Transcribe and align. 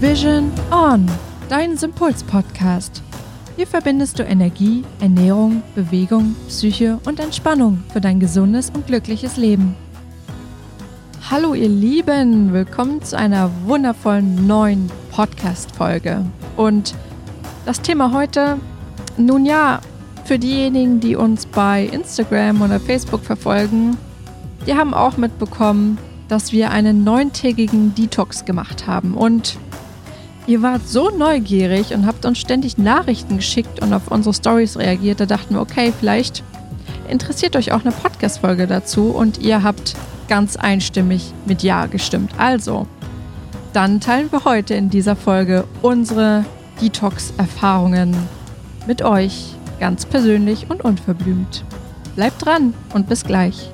Vision 0.00 0.50
On, 0.70 1.04
dein 1.50 1.76
Sympuls-Podcast. 1.76 3.02
Hier 3.56 3.66
verbindest 3.66 4.18
du 4.18 4.22
Energie, 4.22 4.82
Ernährung, 4.98 5.62
Bewegung, 5.74 6.34
Psyche 6.48 6.98
und 7.04 7.20
Entspannung 7.20 7.82
für 7.92 8.00
dein 8.00 8.18
gesundes 8.18 8.70
und 8.70 8.86
glückliches 8.86 9.36
Leben. 9.36 9.76
Hallo 11.30 11.52
ihr 11.52 11.68
Lieben, 11.68 12.50
willkommen 12.54 13.02
zu 13.02 13.18
einer 13.18 13.50
wundervollen 13.66 14.46
neuen 14.46 14.90
Podcast-Folge. 15.10 16.24
Und 16.56 16.94
das 17.66 17.82
Thema 17.82 18.14
heute, 18.14 18.56
nun 19.18 19.44
ja, 19.44 19.80
für 20.24 20.38
diejenigen, 20.38 21.00
die 21.00 21.14
uns 21.14 21.44
bei 21.44 21.84
Instagram 21.84 22.62
oder 22.62 22.80
Facebook 22.80 23.22
verfolgen, 23.22 23.98
die 24.66 24.72
haben 24.72 24.94
auch 24.94 25.18
mitbekommen, 25.18 25.98
dass 26.28 26.52
wir 26.52 26.70
einen 26.70 27.04
neuntägigen 27.04 27.94
Detox 27.94 28.46
gemacht 28.46 28.86
haben. 28.86 29.12
Und 29.12 29.58
ihr 30.50 30.62
wart 30.62 30.88
so 30.88 31.10
neugierig 31.10 31.94
und 31.94 32.06
habt 32.06 32.24
uns 32.24 32.38
ständig 32.38 32.76
Nachrichten 32.76 33.36
geschickt 33.36 33.80
und 33.80 33.94
auf 33.94 34.10
unsere 34.10 34.34
Stories 34.34 34.76
reagiert. 34.76 35.20
Da 35.20 35.26
dachten 35.26 35.54
wir, 35.54 35.60
okay, 35.60 35.92
vielleicht 35.98 36.42
interessiert 37.08 37.54
euch 37.54 37.70
auch 37.70 37.82
eine 37.82 37.92
Podcast-Folge 37.92 38.66
dazu 38.66 39.10
und 39.10 39.38
ihr 39.38 39.62
habt 39.62 39.94
ganz 40.28 40.56
einstimmig 40.56 41.32
mit 41.46 41.62
Ja 41.62 41.86
gestimmt. 41.86 42.32
Also, 42.36 42.88
dann 43.72 44.00
teilen 44.00 44.32
wir 44.32 44.44
heute 44.44 44.74
in 44.74 44.90
dieser 44.90 45.14
Folge 45.14 45.68
unsere 45.82 46.44
Detox-Erfahrungen 46.82 48.16
mit 48.88 49.02
euch, 49.02 49.54
ganz 49.78 50.04
persönlich 50.04 50.68
und 50.68 50.82
unverblümt. 50.82 51.64
Bleibt 52.16 52.44
dran 52.44 52.74
und 52.92 53.08
bis 53.08 53.22
gleich. 53.22 53.70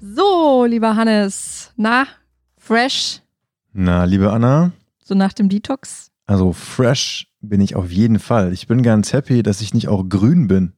So, 0.00 0.64
lieber 0.64 0.96
Hannes, 0.96 1.70
na, 1.76 2.06
fresh? 2.68 3.22
Na, 3.72 4.04
liebe 4.04 4.30
Anna. 4.30 4.72
So 5.02 5.14
nach 5.14 5.32
dem 5.32 5.48
Detox? 5.48 6.10
Also 6.26 6.52
fresh 6.52 7.26
bin 7.40 7.62
ich 7.62 7.74
auf 7.76 7.90
jeden 7.90 8.18
Fall. 8.18 8.52
Ich 8.52 8.66
bin 8.66 8.82
ganz 8.82 9.14
happy, 9.14 9.42
dass 9.42 9.62
ich 9.62 9.72
nicht 9.72 9.88
auch 9.88 10.06
grün 10.06 10.48
bin. 10.48 10.74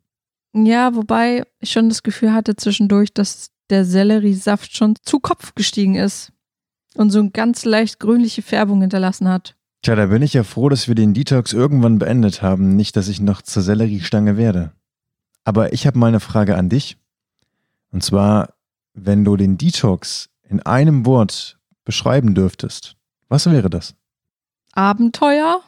Ja, 0.53 0.95
wobei 0.95 1.43
ich 1.59 1.73
schon 1.73 1.89
das 1.89 2.05
Gefühl 2.05 2.33
hatte 2.33 2.55
zwischendurch, 2.55 3.13
dass 3.13 3.51
der 3.71 3.85
Selleriesaft 3.85 4.77
schon 4.77 4.95
zu 5.03 5.19
Kopf 5.19 5.57
gestiegen 5.57 5.97
ist 5.97 6.33
und 6.95 7.11
so 7.11 7.19
eine 7.19 7.31
ganz 7.31 7.65
leicht 7.65 7.99
grünliche 7.99 8.43
Färbung 8.43 8.83
hinterlassen 8.83 9.29
hat. 9.29 9.57
Tja, 9.83 9.97
da 9.97 10.07
bin 10.07 10.23
ich 10.23 10.35
ja 10.35 10.45
froh, 10.45 10.69
dass 10.69 10.87
wir 10.87 10.95
den 10.95 11.13
Detox 11.13 11.53
irgendwann 11.53 11.99
beendet 11.99 12.41
haben, 12.41 12.77
nicht, 12.77 12.97
dass 12.97 13.09
ich 13.09 13.21
noch 13.21 13.43
zur 13.43 13.63
Selleriestange 13.63 14.37
werde. 14.37 14.73
Aber 15.43 15.73
ich 15.73 15.89
habe 15.89 15.99
mal 15.99 16.07
eine 16.07 16.21
Frage 16.21 16.57
an 16.57 16.69
dich. 16.69 16.99
Und 17.91 18.05
zwar, 18.05 18.55
wenn 18.95 19.25
du 19.25 19.37
den 19.37 19.59
Detox 19.59 20.29
in 20.49 20.61
einem 20.61 21.05
Wort 21.07 21.60
beschreiben 21.91 22.37
dürftest, 22.37 22.95
was 23.29 23.51
wäre 23.51 23.69
das? 23.69 23.97
Abenteuer? 24.75 25.61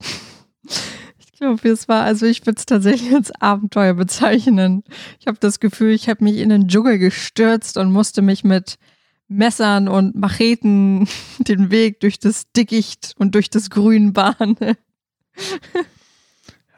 ich 1.18 1.32
glaube, 1.32 1.68
es 1.68 1.88
war, 1.88 2.04
also 2.04 2.24
ich 2.24 2.46
würde 2.46 2.56
es 2.56 2.64
tatsächlich 2.64 3.14
als 3.14 3.32
Abenteuer 3.32 3.92
bezeichnen. 3.92 4.82
Ich 5.20 5.26
habe 5.26 5.36
das 5.38 5.60
Gefühl, 5.60 5.90
ich 5.92 6.08
habe 6.08 6.24
mich 6.24 6.38
in 6.38 6.48
den 6.48 6.68
Dschungel 6.68 6.98
gestürzt 6.98 7.76
und 7.76 7.92
musste 7.92 8.22
mich 8.22 8.44
mit 8.44 8.76
Messern 9.28 9.88
und 9.88 10.14
Macheten 10.14 11.06
den 11.40 11.70
Weg 11.70 12.00
durch 12.00 12.18
das 12.18 12.50
Dickicht 12.52 13.12
und 13.18 13.34
durch 13.34 13.50
das 13.50 13.68
Grün 13.68 14.14
bahnen. 14.14 14.56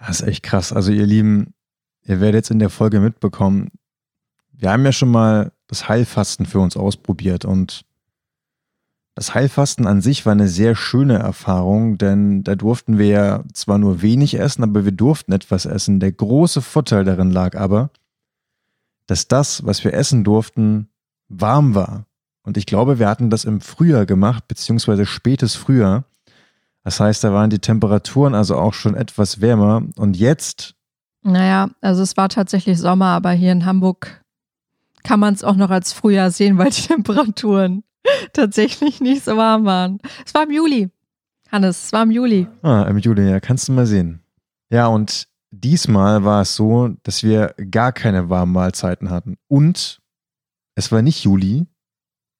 das 0.00 0.20
ist 0.20 0.26
echt 0.26 0.42
krass. 0.42 0.72
Also 0.72 0.90
ihr 0.90 1.06
Lieben, 1.06 1.54
ihr 2.02 2.20
werdet 2.20 2.38
jetzt 2.38 2.50
in 2.50 2.58
der 2.58 2.70
Folge 2.70 2.98
mitbekommen, 2.98 3.68
wir 4.50 4.72
haben 4.72 4.84
ja 4.84 4.90
schon 4.90 5.12
mal 5.12 5.52
das 5.68 5.88
Heilfasten 5.88 6.44
für 6.44 6.58
uns 6.58 6.76
ausprobiert 6.76 7.44
und 7.44 7.84
das 9.18 9.34
Heilfasten 9.34 9.88
an 9.88 10.00
sich 10.00 10.26
war 10.26 10.32
eine 10.32 10.46
sehr 10.46 10.76
schöne 10.76 11.18
Erfahrung, 11.18 11.98
denn 11.98 12.44
da 12.44 12.54
durften 12.54 12.98
wir 12.98 13.06
ja 13.08 13.44
zwar 13.52 13.76
nur 13.76 14.00
wenig 14.00 14.38
essen, 14.38 14.62
aber 14.62 14.84
wir 14.84 14.92
durften 14.92 15.32
etwas 15.32 15.66
essen. 15.66 15.98
Der 15.98 16.12
große 16.12 16.62
Vorteil 16.62 17.02
darin 17.02 17.32
lag 17.32 17.56
aber, 17.56 17.90
dass 19.08 19.26
das, 19.26 19.66
was 19.66 19.82
wir 19.82 19.92
essen 19.92 20.22
durften, 20.22 20.88
warm 21.26 21.74
war. 21.74 22.06
Und 22.44 22.56
ich 22.56 22.64
glaube, 22.64 23.00
wir 23.00 23.08
hatten 23.08 23.28
das 23.28 23.44
im 23.44 23.60
Frühjahr 23.60 24.06
gemacht, 24.06 24.46
beziehungsweise 24.46 25.04
spätes 25.04 25.56
Frühjahr. 25.56 26.04
Das 26.84 27.00
heißt, 27.00 27.24
da 27.24 27.32
waren 27.32 27.50
die 27.50 27.58
Temperaturen 27.58 28.36
also 28.36 28.54
auch 28.56 28.72
schon 28.72 28.94
etwas 28.94 29.40
wärmer. 29.40 29.82
Und 29.96 30.16
jetzt. 30.16 30.76
Naja, 31.22 31.70
also 31.80 32.04
es 32.04 32.16
war 32.16 32.28
tatsächlich 32.28 32.78
Sommer, 32.78 33.06
aber 33.06 33.32
hier 33.32 33.50
in 33.50 33.64
Hamburg 33.64 34.22
kann 35.02 35.18
man 35.18 35.34
es 35.34 35.42
auch 35.42 35.56
noch 35.56 35.70
als 35.70 35.92
Frühjahr 35.92 36.30
sehen, 36.30 36.56
weil 36.56 36.70
die 36.70 36.82
Temperaturen 36.86 37.82
tatsächlich 38.32 39.00
nicht 39.00 39.24
so 39.24 39.36
warm 39.36 39.64
waren. 39.64 39.98
Es 40.24 40.34
war 40.34 40.44
im 40.44 40.50
Juli. 40.50 40.90
Hannes, 41.50 41.86
es 41.86 41.92
war 41.92 42.02
im 42.02 42.10
Juli. 42.10 42.46
Ah, 42.62 42.82
im 42.82 42.98
Juli, 42.98 43.28
ja, 43.28 43.40
kannst 43.40 43.68
du 43.68 43.72
mal 43.72 43.86
sehen. 43.86 44.22
Ja, 44.70 44.86
und 44.86 45.28
diesmal 45.50 46.24
war 46.24 46.42
es 46.42 46.54
so, 46.54 46.88
dass 47.02 47.22
wir 47.22 47.54
gar 47.70 47.92
keine 47.92 48.28
warmen 48.28 48.52
Mahlzeiten 48.52 49.10
hatten. 49.10 49.36
Und 49.48 50.00
es 50.74 50.92
war 50.92 51.02
nicht 51.02 51.24
Juli, 51.24 51.66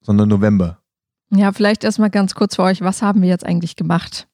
sondern 0.01 0.29
November. 0.29 0.79
Ja, 1.31 1.51
vielleicht 1.51 1.83
erstmal 1.83 2.09
ganz 2.09 2.35
kurz 2.35 2.55
für 2.55 2.63
euch, 2.63 2.81
was 2.81 3.01
haben 3.01 3.21
wir 3.21 3.29
jetzt 3.29 3.45
eigentlich 3.45 3.75
gemacht? 3.75 4.27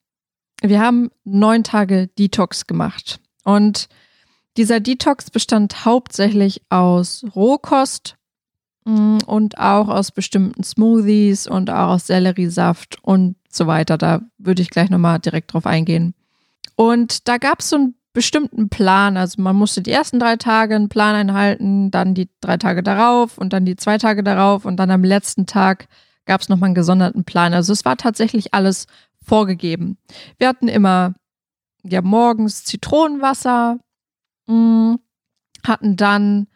Wir 0.61 0.79
haben 0.79 1.09
neun 1.23 1.63
Tage 1.63 2.07
Detox 2.07 2.67
gemacht. 2.67 3.19
Und 3.43 3.87
dieser 4.57 4.79
Detox 4.79 5.29
bestand 5.29 5.85
hauptsächlich 5.85 6.61
aus 6.69 7.25
Rohkost 7.35 8.15
und 8.85 9.57
auch 9.57 9.87
aus 9.87 10.11
bestimmten 10.11 10.63
Smoothies 10.63 11.47
und 11.47 11.69
auch 11.69 11.89
aus 11.89 12.07
Selleriesaft 12.07 12.97
und 13.01 13.35
so 13.49 13.67
weiter. 13.67 13.97
Da 13.97 14.21
würde 14.37 14.61
ich 14.61 14.69
gleich 14.69 14.89
nochmal 14.89 15.19
direkt 15.19 15.53
drauf 15.53 15.65
eingehen. 15.65 16.13
Und 16.75 17.27
da 17.27 17.37
gab 17.37 17.59
es 17.59 17.69
so 17.69 17.77
einen 17.77 17.95
bestimmten 18.13 18.69
Plan. 18.69 19.17
Also 19.17 19.41
man 19.41 19.55
musste 19.55 19.81
die 19.81 19.91
ersten 19.91 20.19
drei 20.19 20.35
Tage 20.35 20.75
einen 20.75 20.89
Plan 20.89 21.15
einhalten, 21.15 21.91
dann 21.91 22.13
die 22.13 22.29
drei 22.41 22.57
Tage 22.57 22.83
darauf 22.83 23.37
und 23.37 23.53
dann 23.53 23.65
die 23.65 23.75
zwei 23.75 23.97
Tage 23.97 24.23
darauf 24.23 24.65
und 24.65 24.77
dann 24.77 24.91
am 24.91 25.03
letzten 25.03 25.45
Tag 25.45 25.87
gab 26.25 26.41
es 26.41 26.49
nochmal 26.49 26.67
einen 26.67 26.75
gesonderten 26.75 27.23
Plan. 27.23 27.53
Also 27.53 27.73
es 27.73 27.85
war 27.85 27.97
tatsächlich 27.97 28.53
alles 28.53 28.87
vorgegeben. 29.23 29.97
Wir 30.37 30.47
hatten 30.47 30.67
immer 30.67 31.13
ja 31.83 32.01
morgens 32.01 32.63
Zitronenwasser, 32.63 33.79
Mm, 34.47 34.95
hatten 35.63 35.95
dann 35.95 36.47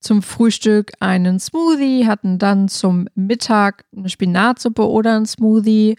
zum 0.00 0.22
Frühstück 0.22 0.92
einen 1.00 1.38
Smoothie, 1.38 2.06
hatten 2.06 2.38
dann 2.38 2.68
zum 2.68 3.06
Mittag 3.14 3.84
eine 3.96 4.08
Spinatsuppe 4.08 4.88
oder 4.88 5.16
einen 5.16 5.26
Smoothie 5.26 5.96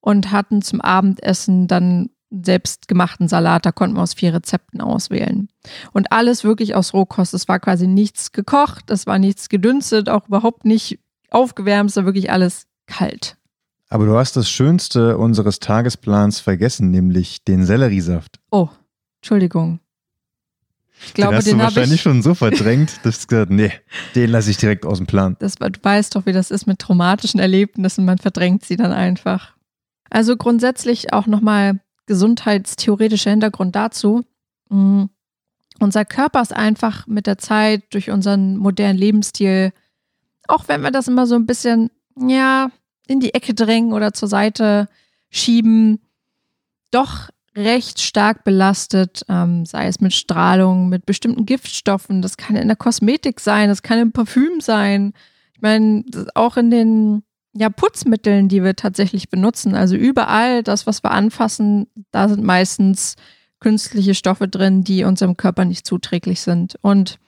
und 0.00 0.32
hatten 0.32 0.60
zum 0.60 0.80
Abendessen 0.80 1.68
dann 1.68 2.10
selbstgemachten 2.30 3.28
Salat. 3.28 3.64
Da 3.64 3.72
konnten 3.72 3.96
wir 3.96 4.02
aus 4.02 4.14
vier 4.14 4.34
Rezepten 4.34 4.80
auswählen. 4.80 5.48
Und 5.92 6.12
alles 6.12 6.44
wirklich 6.44 6.74
aus 6.74 6.92
Rohkost. 6.92 7.32
Es 7.32 7.48
war 7.48 7.60
quasi 7.60 7.86
nichts 7.86 8.32
gekocht, 8.32 8.90
es 8.90 9.06
war 9.06 9.18
nichts 9.18 9.48
gedünstet, 9.48 10.08
auch 10.08 10.26
überhaupt 10.26 10.64
nicht 10.64 10.98
aufgewärmt, 11.30 11.90
es 11.90 11.96
war 11.96 12.04
wirklich 12.04 12.30
alles 12.30 12.66
kalt. 12.86 13.36
Aber 13.88 14.06
du 14.06 14.16
hast 14.16 14.36
das 14.36 14.50
Schönste 14.50 15.18
unseres 15.18 15.60
Tagesplans 15.60 16.40
vergessen, 16.40 16.90
nämlich 16.90 17.44
den 17.44 17.64
Selleriesaft. 17.64 18.40
Oh, 18.50 18.68
Entschuldigung. 19.20 19.78
Ich 21.06 21.14
glaube, 21.14 21.32
den 21.32 21.36
hast 21.38 21.46
den 21.46 21.58
du 21.58 21.64
wahrscheinlich 21.64 22.00
schon 22.00 22.22
so 22.22 22.34
verdrängt, 22.34 23.00
dass 23.02 23.20
du 23.20 23.26
gesagt 23.26 23.50
nee, 23.50 23.72
den 24.14 24.30
lasse 24.30 24.50
ich 24.50 24.56
direkt 24.56 24.86
aus 24.86 24.98
dem 24.98 25.06
Plan. 25.06 25.36
Das, 25.40 25.56
du 25.56 25.70
weißt 25.82 26.14
doch, 26.14 26.26
wie 26.26 26.32
das 26.32 26.50
ist 26.50 26.66
mit 26.66 26.78
traumatischen 26.78 27.40
Erlebnissen, 27.40 28.04
man 28.04 28.18
verdrängt 28.18 28.64
sie 28.64 28.76
dann 28.76 28.92
einfach. 28.92 29.54
Also 30.10 30.36
grundsätzlich 30.36 31.12
auch 31.12 31.26
nochmal 31.26 31.80
gesundheitstheoretischer 32.06 33.30
Hintergrund 33.30 33.74
dazu. 33.74 34.24
Mhm. 34.68 35.10
Unser 35.80 36.04
Körper 36.04 36.40
ist 36.40 36.54
einfach 36.54 37.06
mit 37.06 37.26
der 37.26 37.38
Zeit 37.38 37.82
durch 37.92 38.10
unseren 38.10 38.56
modernen 38.56 38.98
Lebensstil, 38.98 39.72
auch 40.46 40.68
wenn 40.68 40.82
wir 40.82 40.90
das 40.90 41.08
immer 41.08 41.26
so 41.26 41.34
ein 41.34 41.46
bisschen, 41.46 41.90
ja, 42.16 42.70
in 43.06 43.20
die 43.20 43.34
Ecke 43.34 43.54
drängen 43.54 43.92
oder 43.92 44.12
zur 44.12 44.28
Seite 44.28 44.88
schieben, 45.30 46.00
doch 46.90 47.28
recht 47.56 48.00
stark 48.00 48.44
belastet, 48.44 49.24
ähm, 49.28 49.64
sei 49.64 49.86
es 49.86 50.00
mit 50.00 50.12
Strahlung, 50.12 50.88
mit 50.88 51.06
bestimmten 51.06 51.46
Giftstoffen. 51.46 52.20
Das 52.20 52.36
kann 52.36 52.56
in 52.56 52.68
der 52.68 52.76
Kosmetik 52.76 53.40
sein, 53.40 53.68
das 53.68 53.82
kann 53.82 53.98
im 53.98 54.12
Parfüm 54.12 54.60
sein. 54.60 55.12
Ich 55.54 55.62
meine, 55.62 56.04
auch 56.34 56.56
in 56.56 56.70
den 56.70 57.22
ja, 57.56 57.70
Putzmitteln, 57.70 58.48
die 58.48 58.64
wir 58.64 58.74
tatsächlich 58.74 59.30
benutzen. 59.30 59.74
Also 59.74 59.94
überall 59.94 60.62
das, 60.62 60.86
was 60.86 61.04
wir 61.04 61.12
anfassen, 61.12 61.86
da 62.10 62.28
sind 62.28 62.42
meistens 62.42 63.14
künstliche 63.60 64.14
Stoffe 64.14 64.48
drin, 64.48 64.82
die 64.82 65.04
unserem 65.04 65.36
Körper 65.36 65.64
nicht 65.64 65.86
zuträglich 65.86 66.40
sind. 66.40 66.76
Und 66.82 67.18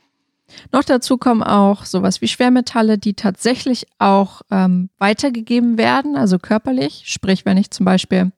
noch 0.72 0.84
dazu 0.84 1.16
kommen 1.16 1.42
auch 1.42 1.84
sowas 1.84 2.20
wie 2.20 2.28
Schwermetalle, 2.28 2.98
die 2.98 3.14
tatsächlich 3.14 3.86
auch 3.98 4.42
ähm, 4.50 4.90
weitergegeben 4.98 5.78
werden, 5.78 6.16
also 6.16 6.38
körperlich. 6.38 7.02
Sprich, 7.06 7.44
wenn 7.44 7.56
ich 7.56 7.70
zum 7.70 7.86
Beispiel 7.86 8.32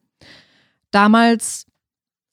damals 0.91 1.65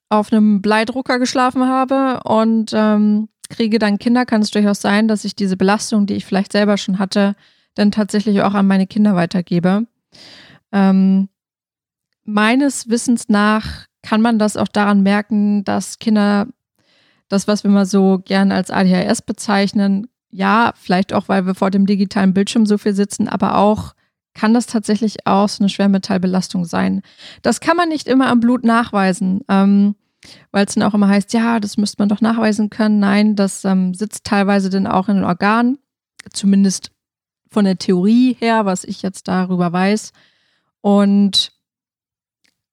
auf 0.09 0.31
einem 0.31 0.61
Bleidrucker 0.61 1.19
geschlafen 1.19 1.67
habe 1.67 2.21
und 2.23 2.71
ähm, 2.73 3.29
kriege 3.49 3.79
dann 3.79 3.99
Kinder, 3.99 4.25
kann 4.25 4.41
es 4.41 4.51
durchaus 4.51 4.81
sein, 4.81 5.07
dass 5.07 5.25
ich 5.25 5.35
diese 5.35 5.57
Belastung, 5.57 6.05
die 6.05 6.15
ich 6.15 6.25
vielleicht 6.25 6.51
selber 6.51 6.77
schon 6.77 6.99
hatte, 6.99 7.35
dann 7.75 7.91
tatsächlich 7.91 8.41
auch 8.41 8.53
an 8.53 8.67
meine 8.67 8.87
Kinder 8.87 9.15
weitergebe. 9.15 9.87
Ähm, 10.71 11.29
meines 12.23 12.89
Wissens 12.89 13.29
nach 13.29 13.85
kann 14.01 14.21
man 14.21 14.39
das 14.39 14.57
auch 14.57 14.67
daran 14.67 15.03
merken, 15.03 15.63
dass 15.63 15.99
Kinder 15.99 16.47
das, 17.29 17.47
was 17.47 17.63
wir 17.63 17.71
mal 17.71 17.85
so 17.85 18.21
gern 18.23 18.51
als 18.51 18.71
ADHS 18.71 19.21
bezeichnen, 19.21 20.07
ja, 20.29 20.73
vielleicht 20.75 21.13
auch, 21.13 21.27
weil 21.27 21.45
wir 21.45 21.55
vor 21.55 21.71
dem 21.71 21.85
digitalen 21.85 22.33
Bildschirm 22.33 22.65
so 22.65 22.77
viel 22.77 22.93
sitzen, 22.93 23.27
aber 23.27 23.57
auch 23.57 23.93
kann 24.37 24.53
das 24.53 24.67
tatsächlich 24.67 25.25
auch 25.25 25.49
so 25.49 25.63
eine 25.63 25.69
Schwermetallbelastung 25.69 26.65
sein. 26.65 27.01
Das 27.41 27.59
kann 27.59 27.75
man 27.75 27.89
nicht 27.89 28.07
immer 28.07 28.27
am 28.27 28.39
Blut 28.39 28.63
nachweisen, 28.63 29.41
ähm, 29.49 29.95
weil 30.51 30.65
es 30.67 30.75
dann 30.75 30.83
auch 30.83 30.93
immer 30.93 31.07
heißt, 31.07 31.33
ja, 31.33 31.59
das 31.59 31.77
müsste 31.77 31.99
man 31.99 32.09
doch 32.09 32.21
nachweisen 32.21 32.69
können. 32.69 32.99
Nein, 32.99 33.35
das 33.35 33.65
ähm, 33.65 33.95
sitzt 33.95 34.25
teilweise 34.25 34.69
dann 34.69 34.85
auch 34.85 35.09
in 35.09 35.15
den 35.15 35.23
Organen, 35.23 35.79
zumindest 36.31 36.91
von 37.49 37.65
der 37.65 37.79
Theorie 37.79 38.37
her, 38.39 38.65
was 38.65 38.83
ich 38.83 39.01
jetzt 39.01 39.27
darüber 39.27 39.73
weiß. 39.73 40.13
Und 40.81 41.51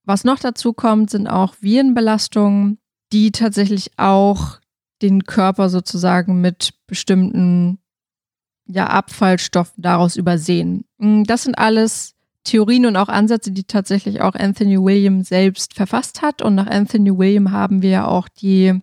was 0.05 0.25
noch 0.25 0.39
dazu 0.39 0.75
kommt, 0.75 1.09
sind 1.09 1.29
auch 1.29 1.55
Virenbelastungen, 1.63 2.77
die 3.11 3.33
tatsächlich 3.33 3.93
auch 3.97 4.59
den 5.01 5.25
Körper 5.25 5.71
sozusagen 5.71 6.43
mit 6.43 6.75
bestimmten 6.87 7.79
ja, 8.67 8.87
Abfallstoffen 8.87 9.83
daraus 9.83 10.17
übersehen. 10.17 10.85
Mm, 10.99 11.25
das 11.25 11.45
sind 11.45 11.59
alles 11.59 12.15
Theorien 12.45 12.87
und 12.87 12.97
auch 12.97 13.09
Ansätze, 13.09 13.53
die 13.53 13.65
tatsächlich 13.65 14.21
auch 14.21 14.35
Anthony 14.35 14.79
William 14.79 15.23
selbst 15.23 15.75
verfasst 15.75 16.23
hat. 16.23 16.43
Und 16.43 16.55
nach 16.55 16.67
Anthony 16.67 17.17
William 17.17 17.51
haben 17.51 17.83
wir 17.83 17.91
ja 17.91 18.07
auch 18.07 18.29
die, 18.29 18.81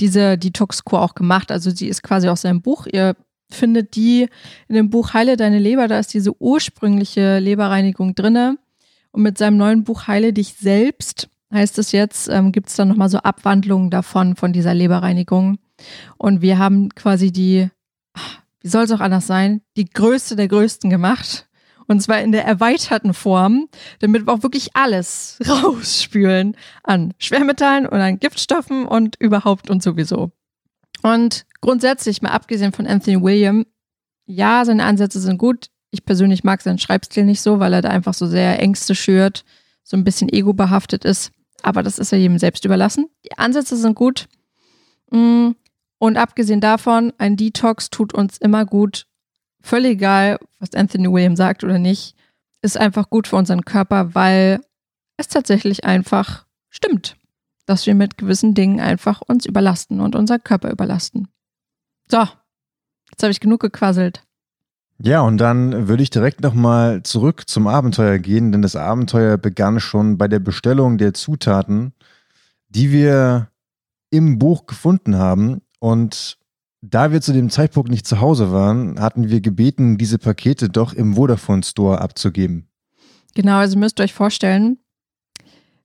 diese 0.00 0.38
Detox-Kur 0.38 1.02
auch 1.02 1.14
gemacht. 1.14 1.50
Also 1.50 1.70
sie 1.70 1.88
ist 1.88 2.02
quasi 2.02 2.28
aus 2.28 2.42
seinem 2.42 2.62
Buch. 2.62 2.86
Ihr 2.86 3.16
findet 3.50 3.96
die 3.96 4.28
in 4.68 4.74
dem 4.74 4.90
Buch 4.90 5.14
Heile 5.14 5.36
deine 5.36 5.58
Leber. 5.58 5.88
Da 5.88 5.98
ist 5.98 6.14
diese 6.14 6.40
ursprüngliche 6.40 7.38
Leberreinigung 7.40 8.14
drinne. 8.14 8.58
Und 9.10 9.22
mit 9.22 9.38
seinem 9.38 9.56
neuen 9.56 9.84
Buch 9.84 10.06
Heile 10.06 10.32
dich 10.32 10.54
selbst 10.54 11.28
heißt 11.52 11.78
es 11.78 11.92
jetzt, 11.92 12.28
ähm, 12.28 12.52
gibt 12.52 12.68
es 12.68 12.76
dann 12.76 12.88
nochmal 12.88 13.08
so 13.08 13.18
Abwandlungen 13.18 13.90
davon, 13.90 14.36
von 14.36 14.52
dieser 14.52 14.74
Leberreinigung. 14.74 15.58
Und 16.16 16.42
wir 16.42 16.58
haben 16.58 16.90
quasi 16.90 17.32
die, 17.32 17.70
wie 18.60 18.68
soll 18.68 18.84
es 18.84 18.92
auch 18.92 19.00
anders 19.00 19.26
sein, 19.26 19.62
die 19.76 19.88
größte 19.88 20.36
der 20.36 20.48
größten 20.48 20.90
gemacht. 20.90 21.48
Und 21.86 22.02
zwar 22.02 22.20
in 22.20 22.32
der 22.32 22.44
erweiterten 22.44 23.14
Form, 23.14 23.68
damit 24.00 24.26
wir 24.26 24.32
auch 24.34 24.42
wirklich 24.42 24.76
alles 24.76 25.38
rausspülen 25.48 26.56
an 26.82 27.14
Schwermetallen 27.18 27.86
und 27.86 28.00
an 28.00 28.18
Giftstoffen 28.18 28.86
und 28.86 29.16
überhaupt 29.18 29.70
und 29.70 29.82
sowieso. 29.82 30.30
Und 31.02 31.46
grundsätzlich, 31.60 32.20
mal 32.20 32.30
abgesehen 32.30 32.72
von 32.72 32.86
Anthony 32.86 33.22
William, 33.22 33.64
ja, 34.26 34.64
seine 34.64 34.84
Ansätze 34.84 35.20
sind 35.20 35.38
gut. 35.38 35.70
Ich 35.90 36.04
persönlich 36.04 36.44
mag 36.44 36.60
seinen 36.60 36.78
Schreibstil 36.78 37.24
nicht 37.24 37.40
so, 37.40 37.60
weil 37.60 37.72
er 37.72 37.80
da 37.80 37.88
einfach 37.88 38.12
so 38.12 38.26
sehr 38.26 38.60
Ängste 38.60 38.94
schürt, 38.94 39.44
so 39.82 39.96
ein 39.96 40.04
bisschen 40.04 40.28
ego-behaftet 40.28 41.06
ist. 41.06 41.32
Aber 41.62 41.82
das 41.82 41.98
ist 41.98 42.12
ja 42.12 42.18
jedem 42.18 42.38
selbst 42.38 42.64
überlassen. 42.66 43.06
Die 43.24 43.38
Ansätze 43.38 43.76
sind 43.76 43.94
gut. 43.94 44.28
Und 45.98 46.16
abgesehen 46.16 46.60
davon, 46.60 47.12
ein 47.18 47.36
Detox 47.36 47.90
tut 47.90 48.14
uns 48.14 48.38
immer 48.38 48.64
gut. 48.64 49.06
Völlig 49.60 49.92
egal, 49.92 50.38
was 50.58 50.74
Anthony 50.74 51.10
William 51.12 51.36
sagt 51.36 51.64
oder 51.64 51.78
nicht, 51.78 52.14
ist 52.62 52.78
einfach 52.78 53.10
gut 53.10 53.26
für 53.26 53.36
unseren 53.36 53.64
Körper, 53.64 54.14
weil 54.14 54.60
es 55.16 55.28
tatsächlich 55.28 55.84
einfach 55.84 56.46
stimmt, 56.70 57.16
dass 57.66 57.86
wir 57.86 57.94
mit 57.94 58.16
gewissen 58.16 58.54
Dingen 58.54 58.80
einfach 58.80 59.20
uns 59.20 59.46
überlasten 59.46 60.00
und 60.00 60.14
unseren 60.14 60.42
Körper 60.42 60.70
überlasten. 60.70 61.28
So, 62.10 62.20
jetzt 63.10 63.22
habe 63.22 63.32
ich 63.32 63.40
genug 63.40 63.60
gequasselt. 63.60 64.22
Ja, 65.00 65.20
und 65.20 65.38
dann 65.38 65.86
würde 65.86 66.02
ich 66.02 66.10
direkt 66.10 66.40
nochmal 66.42 67.04
zurück 67.04 67.48
zum 67.48 67.68
Abenteuer 67.68 68.18
gehen, 68.18 68.50
denn 68.50 68.62
das 68.62 68.74
Abenteuer 68.74 69.36
begann 69.36 69.78
schon 69.78 70.18
bei 70.18 70.26
der 70.26 70.40
Bestellung 70.40 70.98
der 70.98 71.14
Zutaten, 71.14 71.92
die 72.68 72.90
wir 72.90 73.48
im 74.10 74.38
Buch 74.38 74.66
gefunden 74.66 75.16
haben. 75.16 75.62
Und 75.78 76.38
da 76.80 77.12
wir 77.12 77.20
zu 77.20 77.32
dem 77.32 77.50
Zeitpunkt 77.50 77.90
nicht 77.90 78.06
zu 78.06 78.20
Hause 78.20 78.52
waren, 78.52 79.00
hatten 79.00 79.28
wir 79.28 79.40
gebeten, 79.40 79.98
diese 79.98 80.18
Pakete 80.18 80.68
doch 80.68 80.92
im 80.92 81.14
Vodafone 81.14 81.62
Store 81.62 82.00
abzugeben. 82.00 82.68
Genau, 83.34 83.58
also 83.58 83.78
müsst 83.78 84.00
ihr 84.00 84.04
euch 84.04 84.14
vorstellen, 84.14 84.78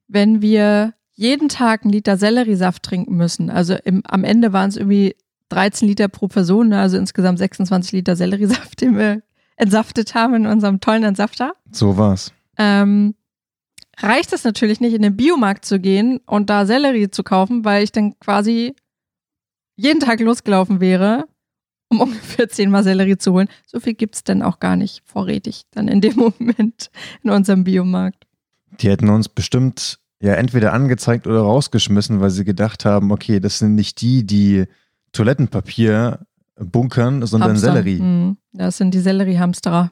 wenn 0.08 0.42
wir 0.42 0.94
jeden 1.14 1.50
Tag 1.50 1.84
einen 1.84 1.92
Liter 1.92 2.18
Selleriesaft 2.18 2.84
trinken 2.84 3.16
müssen, 3.16 3.50
also 3.50 3.76
im, 3.84 4.02
am 4.06 4.24
Ende 4.24 4.54
waren 4.54 4.70
es 4.70 4.78
irgendwie 4.78 5.16
13 5.50 5.88
Liter 5.88 6.08
pro 6.08 6.28
Person, 6.28 6.70
ne? 6.70 6.80
also 6.80 6.98
insgesamt 6.98 7.38
26 7.38 7.92
Liter 7.92 8.16
Selleriesaft, 8.16 8.82
den 8.82 8.98
wir 8.98 9.22
entsaftet 9.56 10.16
haben 10.16 10.34
in 10.34 10.46
unserem 10.48 10.80
tollen 10.80 11.04
Entsafter. 11.04 11.54
So 11.72 11.98
war's. 11.98 12.32
Ähm, 12.58 13.16
reicht 14.00 14.34
es 14.34 14.44
natürlich 14.44 14.80
nicht, 14.80 14.94
in 14.94 15.02
den 15.02 15.16
Biomarkt 15.16 15.66
zu 15.66 15.80
gehen 15.80 16.20
und 16.26 16.50
da 16.50 16.66
Sellerie 16.66 17.12
zu 17.12 17.24
kaufen, 17.24 17.66
weil 17.66 17.84
ich 17.84 17.92
dann 17.92 18.18
quasi 18.20 18.76
jeden 19.76 20.00
Tag 20.00 20.20
losgelaufen 20.20 20.80
wäre, 20.80 21.26
um 21.90 22.02
ungefähr 22.02 22.50
zehnmal 22.50 22.84
Sellerie 22.84 23.18
zu 23.18 23.34
holen. 23.34 23.48
So 23.66 23.80
viel 23.80 23.94
gibt 23.94 24.16
es 24.16 24.24
dann 24.24 24.42
auch 24.42 24.60
gar 24.60 24.76
nicht 24.76 25.02
vorrätig 25.06 25.64
dann 25.72 25.88
in 25.88 26.02
dem 26.02 26.16
Moment 26.40 26.90
in 27.24 27.30
unserem 27.30 27.64
Biomarkt. 27.64 28.26
Die 28.80 28.90
hätten 28.90 29.10
uns 29.10 29.30
bestimmt 29.30 30.00
ja 30.20 30.34
entweder 30.34 30.74
angezeigt 30.74 31.28
oder 31.28 31.42
rausgeschmissen, 31.42 32.22
weil 32.22 32.32
sie 32.32 32.46
gedacht 32.46 32.86
haben, 32.86 33.12
okay, 33.12 33.40
das 33.40 33.60
sind 33.60 33.76
nicht 33.76 34.02
die, 34.02 34.26
die 34.26 34.66
Toilettenpapier 35.12 36.26
bunkern, 36.56 37.26
sondern 37.26 37.52
Hamster. 37.52 37.74
Sellerie. 37.74 38.02
Mhm. 38.02 38.38
Das 38.54 38.78
sind 38.78 38.94
die 38.94 39.00
Selleriehamsterer. 39.00 39.92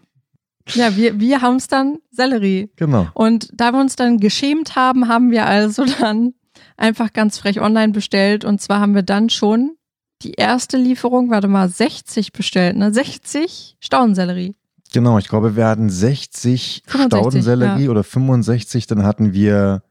Ja, 0.70 0.96
wir, 0.96 1.20
wir 1.20 1.42
hamstern 1.42 1.98
Sellerie. 2.12 2.72
Genau. 2.76 3.08
Und 3.14 3.50
da 3.54 3.72
wir 3.72 3.80
uns 3.80 3.96
dann 3.96 4.20
geschämt 4.20 4.76
haben, 4.76 5.08
haben 5.08 5.32
wir 5.32 5.46
also 5.48 5.86
dann 6.00 6.34
einfach 6.82 7.14
ganz 7.14 7.38
frech 7.38 7.62
online 7.62 7.94
bestellt. 7.94 8.46
Und 8.46 8.62
zwar 8.62 8.80
haben 8.80 8.96
wir 8.96 9.04
dann 9.04 9.30
schon 9.30 9.78
die 10.24 10.34
erste 10.34 10.78
Lieferung, 10.78 11.30
warte 11.30 11.48
mal, 11.48 11.70
60 11.70 12.32
bestellt, 12.32 12.78
ne? 12.78 12.94
60 12.94 13.78
Staudensellerie. 13.80 14.56
Genau, 14.94 15.18
ich 15.18 15.30
glaube, 15.30 15.56
wir 15.56 15.68
hatten 15.68 15.90
60 15.90 16.84
Staudensellerie 16.86 17.86
ja. 17.86 17.90
oder 17.90 18.04
65. 18.04 18.88
Dann 18.88 19.04
hatten 19.04 19.34
wir 19.34 19.84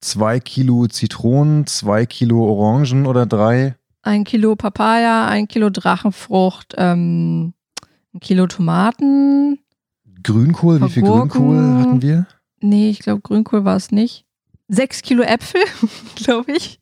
zwei 0.00 0.40
Kilo 0.40 0.86
Zitronen, 0.86 1.66
zwei 1.66 2.06
Kilo 2.06 2.44
Orangen 2.44 3.06
oder 3.06 3.24
drei 3.24 3.76
ein 4.02 4.24
Kilo 4.24 4.56
Papaya, 4.56 5.26
ein 5.26 5.48
Kilo 5.48 5.70
Drachenfrucht, 5.70 6.74
ähm, 6.76 7.54
ein 8.12 8.20
Kilo 8.20 8.46
Tomaten. 8.46 9.60
Grünkohl, 10.22 10.82
wie 10.82 10.90
viel 10.90 11.02
Grünkohl 11.04 11.78
hatten 11.78 12.02
wir? 12.02 12.26
Nee, 12.60 12.90
ich 12.90 13.00
glaube, 13.00 13.22
Grünkohl 13.22 13.64
war 13.64 13.76
es 13.76 13.90
nicht. 13.90 14.26
Sechs 14.72 15.02
Kilo 15.02 15.22
Äpfel, 15.22 15.60
glaube 16.16 16.52
ich. 16.52 16.80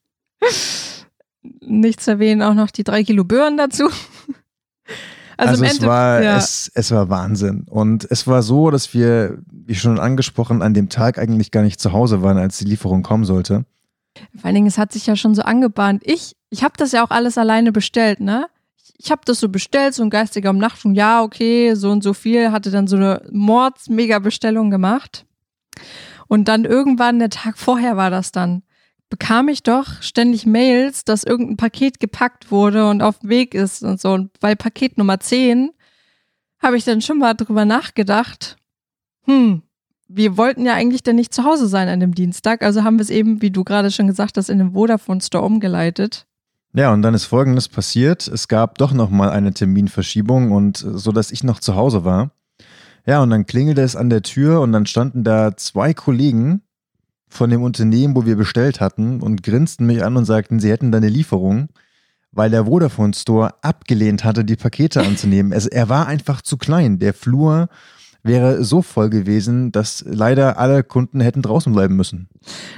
Nicht 1.60 2.00
zu 2.00 2.12
erwähnen, 2.12 2.40
auch 2.40 2.54
noch 2.54 2.70
die 2.70 2.84
drei 2.84 3.02
Kilo 3.02 3.24
Birnen 3.24 3.56
dazu. 3.56 3.90
Also, 5.36 5.52
also 5.52 5.64
es, 5.64 5.82
war, 5.82 6.22
ja. 6.22 6.36
es, 6.36 6.70
es 6.74 6.92
war 6.92 7.08
Wahnsinn. 7.08 7.66
Und 7.68 8.06
es 8.08 8.26
war 8.26 8.42
so, 8.42 8.70
dass 8.70 8.94
wir, 8.94 9.38
wie 9.50 9.74
schon 9.74 9.98
angesprochen, 9.98 10.62
an 10.62 10.72
dem 10.72 10.88
Tag 10.88 11.18
eigentlich 11.18 11.50
gar 11.50 11.62
nicht 11.62 11.80
zu 11.80 11.92
Hause 11.92 12.22
waren, 12.22 12.38
als 12.38 12.58
die 12.58 12.66
Lieferung 12.66 13.02
kommen 13.02 13.24
sollte. 13.24 13.64
Vor 14.36 14.44
allen 14.44 14.54
Dingen, 14.54 14.66
es 14.66 14.78
hat 14.78 14.92
sich 14.92 15.06
ja 15.06 15.16
schon 15.16 15.34
so 15.34 15.42
angebahnt. 15.42 16.02
Ich, 16.04 16.36
ich 16.50 16.62
habe 16.62 16.74
das 16.76 16.92
ja 16.92 17.04
auch 17.04 17.10
alles 17.10 17.38
alleine 17.38 17.72
bestellt, 17.72 18.20
ne? 18.20 18.46
Ich 18.98 19.10
habe 19.10 19.22
das 19.24 19.40
so 19.40 19.48
bestellt, 19.48 19.94
so 19.94 20.02
ein 20.02 20.10
geistiger 20.10 20.50
Umnachtung, 20.50 20.94
ja, 20.94 21.22
okay, 21.22 21.74
so 21.74 21.90
und 21.90 22.04
so 22.04 22.12
viel, 22.12 22.52
hatte 22.52 22.70
dann 22.70 22.86
so 22.86 22.96
eine 22.96 23.22
Mords-Mega-Bestellung 23.32 24.70
gemacht. 24.70 25.24
Und 26.30 26.46
dann 26.46 26.64
irgendwann, 26.64 27.18
der 27.18 27.28
Tag 27.28 27.58
vorher 27.58 27.96
war 27.96 28.08
das 28.08 28.30
dann, 28.30 28.62
bekam 29.08 29.48
ich 29.48 29.64
doch 29.64 30.00
ständig 30.00 30.46
Mails, 30.46 31.02
dass 31.02 31.24
irgendein 31.24 31.56
Paket 31.56 31.98
gepackt 31.98 32.52
wurde 32.52 32.88
und 32.88 33.02
auf 33.02 33.18
dem 33.18 33.30
Weg 33.30 33.52
ist 33.52 33.82
und 33.82 34.00
so. 34.00 34.12
Und 34.12 34.38
bei 34.38 34.54
Paket 34.54 34.96
Nummer 34.96 35.18
10 35.18 35.72
habe 36.60 36.76
ich 36.76 36.84
dann 36.84 37.02
schon 37.02 37.18
mal 37.18 37.34
drüber 37.34 37.64
nachgedacht, 37.64 38.58
hm, 39.24 39.62
wir 40.06 40.36
wollten 40.36 40.64
ja 40.64 40.74
eigentlich 40.74 41.02
dann 41.02 41.16
nicht 41.16 41.34
zu 41.34 41.42
Hause 41.42 41.66
sein 41.66 41.88
an 41.88 41.98
dem 41.98 42.14
Dienstag, 42.14 42.62
also 42.62 42.84
haben 42.84 42.98
wir 42.98 43.02
es 43.02 43.10
eben, 43.10 43.42
wie 43.42 43.50
du 43.50 43.64
gerade 43.64 43.90
schon 43.90 44.06
gesagt 44.06 44.36
hast, 44.36 44.50
in 44.50 44.58
den 44.58 44.72
Vodafone 44.74 45.20
Store 45.20 45.44
umgeleitet. 45.44 46.28
Ja, 46.74 46.92
und 46.92 47.02
dann 47.02 47.14
ist 47.14 47.24
Folgendes 47.24 47.68
passiert. 47.68 48.28
Es 48.28 48.46
gab 48.46 48.78
doch 48.78 48.92
nochmal 48.92 49.30
eine 49.30 49.52
Terminverschiebung 49.52 50.52
und 50.52 50.76
so, 50.76 51.10
dass 51.10 51.32
ich 51.32 51.42
noch 51.42 51.58
zu 51.58 51.74
Hause 51.74 52.04
war. 52.04 52.30
Ja, 53.10 53.20
und 53.24 53.30
dann 53.30 53.44
klingelte 53.44 53.82
es 53.82 53.96
an 53.96 54.08
der 54.08 54.22
Tür 54.22 54.60
und 54.60 54.70
dann 54.70 54.86
standen 54.86 55.24
da 55.24 55.56
zwei 55.56 55.94
Kollegen 55.94 56.62
von 57.26 57.50
dem 57.50 57.60
Unternehmen, 57.60 58.14
wo 58.14 58.24
wir 58.24 58.36
bestellt 58.36 58.80
hatten 58.80 59.20
und 59.20 59.42
grinsten 59.42 59.84
mich 59.84 60.04
an 60.04 60.16
und 60.16 60.26
sagten, 60.26 60.60
sie 60.60 60.70
hätten 60.70 60.92
da 60.92 60.98
eine 60.98 61.08
Lieferung, 61.08 61.70
weil 62.30 62.50
der 62.50 62.66
Vodafone 62.66 63.12
Store 63.12 63.54
abgelehnt 63.62 64.22
hatte, 64.22 64.44
die 64.44 64.54
Pakete 64.54 65.00
anzunehmen. 65.02 65.52
Also 65.52 65.68
er 65.70 65.88
war 65.88 66.06
einfach 66.06 66.40
zu 66.40 66.56
klein. 66.56 67.00
Der 67.00 67.12
Flur 67.12 67.68
wäre 68.22 68.62
so 68.62 68.80
voll 68.80 69.10
gewesen, 69.10 69.72
dass 69.72 70.04
leider 70.06 70.56
alle 70.56 70.84
Kunden 70.84 71.18
hätten 71.18 71.42
draußen 71.42 71.72
bleiben 71.72 71.96
müssen. 71.96 72.28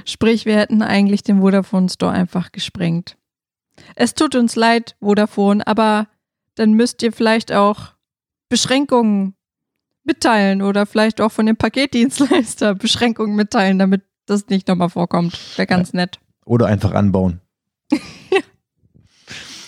Sprich, 0.07 0.47
wir 0.47 0.57
hätten 0.57 0.81
eigentlich 0.81 1.23
den 1.23 1.43
Vodafone 1.43 1.91
Store 1.91 2.13
einfach 2.13 2.53
gesprengt. 2.53 3.19
Es 3.97 4.15
tut 4.15 4.35
uns 4.35 4.57
leid, 4.57 4.97
Vodafone, 4.99 5.67
aber 5.67 6.09
dann 6.55 6.73
müsst 6.73 7.03
ihr 7.03 7.13
vielleicht 7.13 7.53
auch 7.53 7.93
Beschränkungen 8.49 9.35
mitteilen 10.05 10.63
oder 10.63 10.87
vielleicht 10.87 11.21
auch 11.21 11.33
von 11.33 11.47
dem 11.47 11.57
Paketdienstleister 11.57 12.75
Beschränkungen 12.75 13.37
mitteilen, 13.37 13.79
damit 13.79 14.03
das 14.27 14.49
nicht 14.49 14.69
nochmal 14.69 14.91
vorkommt. 14.91 15.39
Wäre 15.57 15.67
ganz 15.67 15.93
nett. 15.93 16.19
Oder 16.45 16.67
einfach 16.67 16.93
anbauen. 16.93 17.41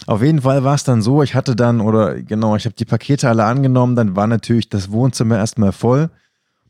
Auf 0.06 0.22
jeden 0.22 0.42
Fall 0.42 0.64
war 0.64 0.74
es 0.74 0.84
dann 0.84 1.00
so, 1.00 1.22
ich 1.22 1.34
hatte 1.34 1.56
dann, 1.56 1.80
oder 1.80 2.22
genau, 2.22 2.56
ich 2.56 2.66
habe 2.66 2.74
die 2.74 2.84
Pakete 2.84 3.28
alle 3.28 3.44
angenommen, 3.44 3.96
dann 3.96 4.16
war 4.16 4.26
natürlich 4.26 4.68
das 4.68 4.90
Wohnzimmer 4.90 5.38
erstmal 5.38 5.72
voll. 5.72 6.10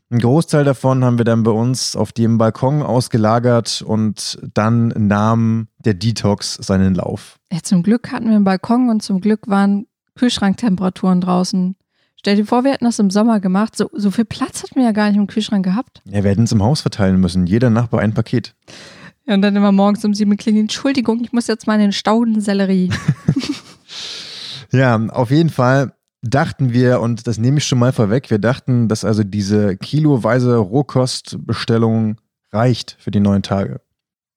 Ein 0.09 0.19
Großteil 0.19 0.63
davon 0.63 1.03
haben 1.03 1.17
wir 1.17 1.25
dann 1.25 1.43
bei 1.43 1.51
uns 1.51 1.95
auf 1.95 2.13
dem 2.13 2.37
Balkon 2.37 2.81
ausgelagert 2.83 3.81
und 3.81 4.39
dann 4.53 4.93
nahm 4.95 5.67
der 5.79 5.95
Detox 5.95 6.53
seinen 6.53 6.93
Lauf. 6.93 7.39
Ja, 7.51 7.59
zum 7.63 7.83
Glück 7.83 8.11
hatten 8.11 8.27
wir 8.27 8.35
einen 8.35 8.43
Balkon 8.45 8.89
und 8.89 9.01
zum 9.01 9.19
Glück 9.19 9.47
waren 9.47 9.87
Kühlschranktemperaturen 10.15 11.21
draußen. 11.21 11.75
Stell 12.25 12.37
dir 12.37 12.45
vor, 12.47 12.63
wir 12.63 12.71
hätten 12.71 12.85
das 12.85 12.97
im 12.97 13.11
Sommer 13.11 13.39
gemacht. 13.39 13.75
So, 13.75 13.87
so 13.93 14.09
viel 14.09 14.25
Platz 14.25 14.63
hatten 14.63 14.77
wir 14.77 14.85
ja 14.85 14.93
gar 14.93 15.09
nicht 15.09 15.17
im 15.17 15.27
Kühlschrank 15.27 15.63
gehabt. 15.63 16.01
Ja, 16.05 16.23
wir 16.23 16.31
hätten 16.31 16.45
es 16.45 16.51
im 16.51 16.63
Haus 16.63 16.81
verteilen 16.81 17.19
müssen. 17.19 17.45
Jeder 17.45 17.69
Nachbar 17.69 17.99
ein 17.99 18.15
Paket. 18.15 18.55
Ja, 19.27 19.35
und 19.35 19.43
dann 19.43 19.55
immer 19.55 19.71
morgens 19.71 20.03
um 20.03 20.15
sieben 20.15 20.35
klingeln. 20.35 20.63
Entschuldigung, 20.63 21.23
ich 21.23 21.33
muss 21.33 21.45
jetzt 21.45 21.67
mal 21.67 21.75
in 21.75 21.81
den 21.81 21.91
Staudensellerie. 21.91 22.89
ja, 24.71 24.95
auf 25.09 25.29
jeden 25.29 25.51
Fall 25.51 25.93
dachten 26.23 26.73
wir, 26.73 26.99
und 26.99 27.27
das 27.27 27.37
nehme 27.37 27.59
ich 27.59 27.65
schon 27.65 27.77
mal 27.77 27.93
vorweg, 27.93 28.31
wir 28.31 28.39
dachten, 28.39 28.87
dass 28.87 29.05
also 29.05 29.23
diese 29.23 29.77
kiloweise 29.77 30.57
Rohkostbestellung 30.57 32.19
reicht 32.51 32.97
für 32.97 33.11
die 33.11 33.19
neun 33.19 33.43
Tage. 33.43 33.81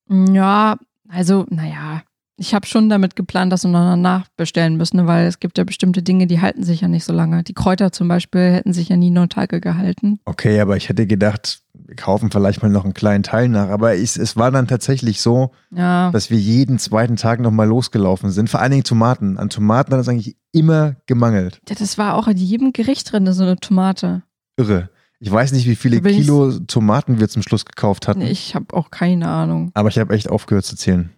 Ja, 0.07 0.77
also, 1.07 1.47
naja, 1.49 2.03
ich 2.39 2.53
habe 2.53 2.65
schon 2.65 2.89
damit 2.89 3.15
geplant, 3.15 3.51
dass 3.51 3.63
wir 3.63 3.69
noch 3.69 3.95
nachbestellen 3.95 4.77
müssen, 4.77 4.97
ne, 4.97 5.07
weil 5.07 5.27
es 5.27 5.39
gibt 5.39 5.57
ja 5.57 5.65
bestimmte 5.65 6.01
Dinge, 6.01 6.25
die 6.25 6.39
halten 6.39 6.63
sich 6.63 6.81
ja 6.81 6.87
nicht 6.87 7.03
so 7.03 7.11
lange. 7.11 7.43
Die 7.43 7.53
Kräuter 7.53 7.91
zum 7.91 8.07
Beispiel 8.07 8.53
hätten 8.53 8.73
sich 8.73 8.89
ja 8.89 8.95
nie 8.95 9.11
neun 9.11 9.29
Tage 9.29 9.59
gehalten. 9.59 10.19
Okay, 10.25 10.59
aber 10.61 10.77
ich 10.77 10.87
hätte 10.87 11.05
gedacht, 11.05 11.61
wir 11.73 11.95
kaufen 11.95 12.31
vielleicht 12.31 12.61
mal 12.61 12.69
noch 12.69 12.85
einen 12.85 12.93
kleinen 12.93 13.23
Teil 13.23 13.49
nach. 13.49 13.69
Aber 13.69 13.95
ich, 13.95 14.15
es 14.15 14.37
war 14.37 14.51
dann 14.51 14.67
tatsächlich 14.67 15.21
so, 15.21 15.51
ja. 15.71 16.11
dass 16.11 16.29
wir 16.29 16.37
jeden 16.37 16.79
zweiten 16.79 17.17
Tag 17.17 17.41
nochmal 17.41 17.67
losgelaufen 17.67 18.31
sind. 18.31 18.49
Vor 18.49 18.61
allen 18.61 18.71
Dingen 18.71 18.83
Tomaten. 18.83 19.37
An 19.37 19.49
Tomaten 19.49 19.93
hat 19.93 19.99
es 19.99 20.07
eigentlich 20.07 20.37
immer 20.51 20.95
gemangelt. 21.07 21.59
Ja, 21.67 21.75
das 21.75 21.97
war 21.97 22.15
auch 22.15 22.27
in 22.27 22.37
jedem 22.37 22.71
Gericht 22.73 23.11
drin, 23.11 23.31
so 23.33 23.43
eine 23.43 23.57
Tomate. 23.57 24.23
Irre. 24.55 24.89
Ich 25.21 25.29
weiß 25.29 25.51
nicht, 25.51 25.67
wie 25.67 25.75
viele 25.75 26.01
Kilo 26.01 26.57
Tomaten 26.59 27.19
wir 27.19 27.27
zum 27.27 27.41
Schluss 27.41 27.65
gekauft 27.65 28.07
hatten. 28.07 28.21
Ich 28.21 28.55
habe 28.55 28.73
auch 28.73 28.89
keine 28.89 29.27
Ahnung. 29.27 29.71
Aber 29.73 29.89
ich 29.89 29.99
habe 29.99 30.13
echt 30.13 30.29
aufgehört 30.29 30.63
zu 30.63 30.77
zählen. 30.77 31.11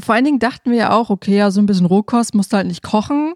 Vor 0.00 0.14
allen 0.14 0.24
Dingen 0.24 0.38
dachten 0.38 0.70
wir 0.70 0.78
ja 0.78 0.92
auch, 0.92 1.10
okay, 1.10 1.36
ja, 1.36 1.50
so 1.50 1.60
ein 1.60 1.66
bisschen 1.66 1.86
Rohkost 1.86 2.34
musst 2.34 2.52
du 2.52 2.56
halt 2.58 2.66
nicht 2.66 2.82
kochen. 2.82 3.34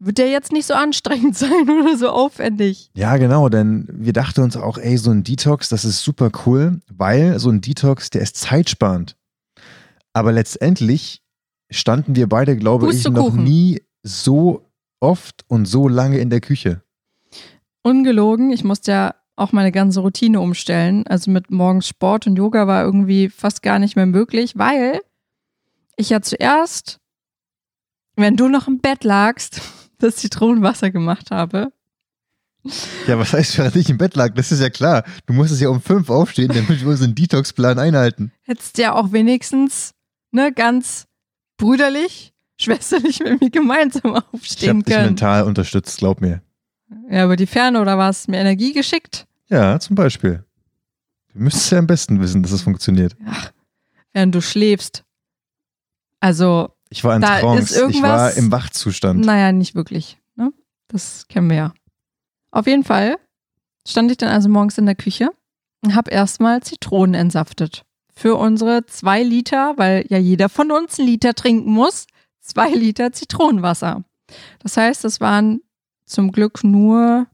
Wird 0.00 0.18
der 0.18 0.28
jetzt 0.28 0.52
nicht 0.52 0.66
so 0.66 0.74
anstrengend 0.74 1.36
sein 1.36 1.70
oder 1.70 1.96
so 1.96 2.10
aufwendig? 2.10 2.90
Ja, 2.94 3.16
genau, 3.16 3.48
denn 3.48 3.88
wir 3.90 4.12
dachten 4.12 4.42
uns 4.42 4.56
auch, 4.56 4.78
ey, 4.78 4.96
so 4.96 5.10
ein 5.10 5.22
Detox, 5.22 5.68
das 5.68 5.84
ist 5.84 6.02
super 6.02 6.30
cool, 6.44 6.80
weil 6.92 7.38
so 7.38 7.50
ein 7.50 7.60
Detox, 7.60 8.10
der 8.10 8.22
ist 8.22 8.36
zeitsparend. 8.36 9.16
Aber 10.12 10.32
letztendlich 10.32 11.22
standen 11.70 12.16
wir 12.16 12.28
beide, 12.28 12.56
glaube 12.56 12.92
ich, 12.92 13.04
noch 13.08 13.32
nie 13.32 13.82
so 14.02 14.66
oft 15.00 15.44
und 15.48 15.66
so 15.66 15.88
lange 15.88 16.18
in 16.18 16.30
der 16.30 16.40
Küche. 16.40 16.82
Ungelogen, 17.82 18.50
ich 18.50 18.64
musste 18.64 18.92
ja 18.92 19.14
auch 19.36 19.52
meine 19.52 19.72
ganze 19.72 20.00
Routine 20.00 20.40
umstellen. 20.40 21.06
Also 21.06 21.30
mit 21.30 21.50
morgens 21.50 21.88
Sport 21.88 22.26
und 22.26 22.36
Yoga 22.36 22.66
war 22.66 22.84
irgendwie 22.84 23.28
fast 23.28 23.62
gar 23.62 23.78
nicht 23.78 23.96
mehr 23.96 24.06
möglich, 24.06 24.56
weil 24.56 25.00
ich 25.96 26.10
ja 26.10 26.20
zuerst, 26.20 27.00
wenn 28.16 28.36
du 28.36 28.48
noch 28.48 28.68
im 28.68 28.80
Bett 28.80 29.04
lagst, 29.04 29.60
das 29.98 30.16
Zitronenwasser 30.16 30.90
gemacht 30.90 31.30
habe. 31.30 31.72
Ja, 33.06 33.18
was 33.18 33.34
heißt, 33.34 33.58
während 33.58 33.76
ich 33.76 33.90
im 33.90 33.98
Bett 33.98 34.16
lag? 34.16 34.34
Das 34.34 34.50
ist 34.50 34.60
ja 34.60 34.70
klar. 34.70 35.04
Du 35.26 35.34
musstest 35.34 35.60
ja 35.60 35.68
um 35.68 35.82
fünf 35.82 36.08
aufstehen, 36.08 36.48
damit 36.48 36.80
wir 36.80 36.88
unseren 36.88 37.14
Detox-Plan 37.14 37.78
einhalten. 37.78 38.32
Hättest 38.42 38.78
ja 38.78 38.94
auch 38.94 39.12
wenigstens, 39.12 39.92
ne, 40.30 40.50
ganz 40.50 41.06
brüderlich, 41.58 42.32
schwesterlich 42.58 43.20
mit 43.20 43.40
mir 43.40 43.50
gemeinsam 43.50 44.14
aufstehen 44.14 44.78
ich 44.78 44.84
können. 44.86 44.86
Ich 44.86 44.86
dich 44.86 44.96
mental 44.96 45.42
unterstützt, 45.42 45.98
glaub 45.98 46.20
mir. 46.20 46.40
Ja, 47.10 47.24
über 47.24 47.36
die 47.36 47.46
Ferne 47.46 47.80
oder 47.80 47.98
was? 47.98 48.28
Mir 48.28 48.38
Energie 48.38 48.72
geschickt? 48.72 49.26
Ja, 49.48 49.78
zum 49.78 49.96
Beispiel. 49.96 50.44
Du 51.32 51.40
müsstest 51.40 51.70
ja 51.70 51.78
am 51.78 51.86
besten 51.86 52.20
wissen, 52.20 52.42
dass 52.42 52.52
es 52.52 52.62
funktioniert. 52.62 53.16
Ach, 53.26 53.50
während 54.12 54.34
du 54.34 54.40
schläfst. 54.40 55.04
Also. 56.24 56.70
Ich 56.88 57.04
war 57.04 57.16
in 57.16 57.20
da 57.22 57.40
Trance. 57.40 57.62
Ist 57.62 57.76
irgendwas, 57.76 57.96
ich 57.96 58.02
war 58.02 58.36
im 58.36 58.50
Wachzustand. 58.50 59.24
Naja, 59.26 59.52
nicht 59.52 59.74
wirklich. 59.74 60.16
Ne? 60.36 60.52
Das 60.88 61.28
kennen 61.28 61.50
wir 61.50 61.56
ja. 61.56 61.74
Auf 62.50 62.66
jeden 62.66 62.84
Fall 62.84 63.18
stand 63.86 64.10
ich 64.10 64.16
dann 64.16 64.30
also 64.30 64.48
morgens 64.48 64.78
in 64.78 64.86
der 64.86 64.94
Küche 64.94 65.30
und 65.82 65.94
habe 65.94 66.10
erstmal 66.10 66.62
Zitronen 66.62 67.14
entsaftet. 67.14 67.84
Für 68.14 68.36
unsere 68.36 68.86
zwei 68.86 69.22
Liter, 69.22 69.74
weil 69.76 70.06
ja 70.08 70.16
jeder 70.16 70.48
von 70.48 70.70
uns 70.70 70.98
einen 70.98 71.08
Liter 71.08 71.34
trinken 71.34 71.70
muss, 71.70 72.06
zwei 72.40 72.70
Liter 72.70 73.12
Zitronenwasser. 73.12 74.04
Das 74.60 74.78
heißt, 74.78 75.04
es 75.04 75.20
waren 75.20 75.60
zum 76.06 76.32
Glück 76.32 76.64
nur 76.64 77.26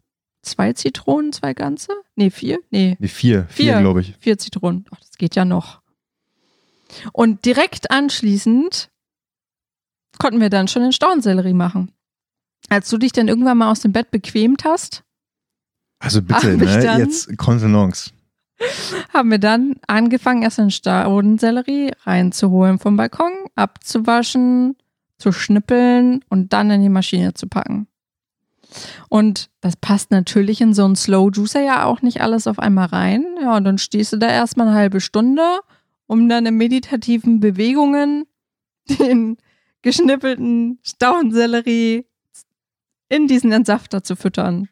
zwei 0.42 0.72
Zitronen, 0.72 1.32
zwei 1.32 1.54
ganze? 1.54 1.92
Nee, 2.16 2.30
vier? 2.30 2.58
Nee. 2.70 2.96
Nee, 2.98 3.08
vier. 3.08 3.46
Vier, 3.50 3.74
vier 3.74 3.80
glaube 3.80 4.00
ich. 4.00 4.16
Vier 4.18 4.38
Zitronen. 4.38 4.86
Ach, 4.90 4.98
das 4.98 5.16
geht 5.18 5.36
ja 5.36 5.44
noch. 5.44 5.79
Und 7.12 7.44
direkt 7.44 7.90
anschließend 7.90 8.90
konnten 10.18 10.40
wir 10.40 10.50
dann 10.50 10.68
schon 10.68 10.82
den 10.82 10.92
Staudensellerie 10.92 11.54
machen. 11.54 11.92
Als 12.68 12.88
du 12.88 12.98
dich 12.98 13.12
dann 13.12 13.28
irgendwann 13.28 13.58
mal 13.58 13.70
aus 13.70 13.80
dem 13.80 13.92
Bett 13.92 14.10
bequemt 14.10 14.64
hast. 14.64 15.02
Also 15.98 16.22
bitte, 16.22 16.56
ne? 16.56 16.82
Dann, 16.82 17.00
jetzt 17.00 17.36
Kontenance. 17.36 18.10
Haben 19.12 19.30
wir 19.30 19.38
dann 19.38 19.76
angefangen, 19.86 20.42
erst 20.42 20.58
den 20.58 20.70
Staudensellerie 20.70 21.92
reinzuholen 22.04 22.78
vom 22.78 22.96
Balkon, 22.96 23.32
abzuwaschen, 23.54 24.76
zu 25.18 25.32
schnippeln 25.32 26.24
und 26.28 26.52
dann 26.52 26.70
in 26.70 26.82
die 26.82 26.88
Maschine 26.88 27.34
zu 27.34 27.46
packen. 27.46 27.86
Und 29.08 29.50
das 29.60 29.76
passt 29.76 30.10
natürlich 30.10 30.60
in 30.60 30.74
so 30.74 30.84
einen 30.84 30.96
Slow 30.96 31.30
Juicer 31.32 31.60
ja 31.60 31.84
auch 31.84 32.02
nicht 32.02 32.20
alles 32.20 32.46
auf 32.46 32.58
einmal 32.58 32.86
rein. 32.86 33.24
Ja, 33.42 33.56
und 33.56 33.64
dann 33.64 33.78
stehst 33.78 34.12
du 34.12 34.16
da 34.16 34.28
erstmal 34.28 34.68
eine 34.68 34.76
halbe 34.76 35.00
Stunde 35.00 35.60
um 36.10 36.28
dann 36.28 36.44
in 36.44 36.56
meditativen 36.56 37.38
Bewegungen 37.38 38.26
den 38.88 39.36
geschnippelten 39.82 40.80
Stauensellerie 40.82 42.04
in 43.08 43.28
diesen 43.28 43.52
Entsafter 43.52 44.02
zu 44.02 44.16
füttern. 44.16 44.68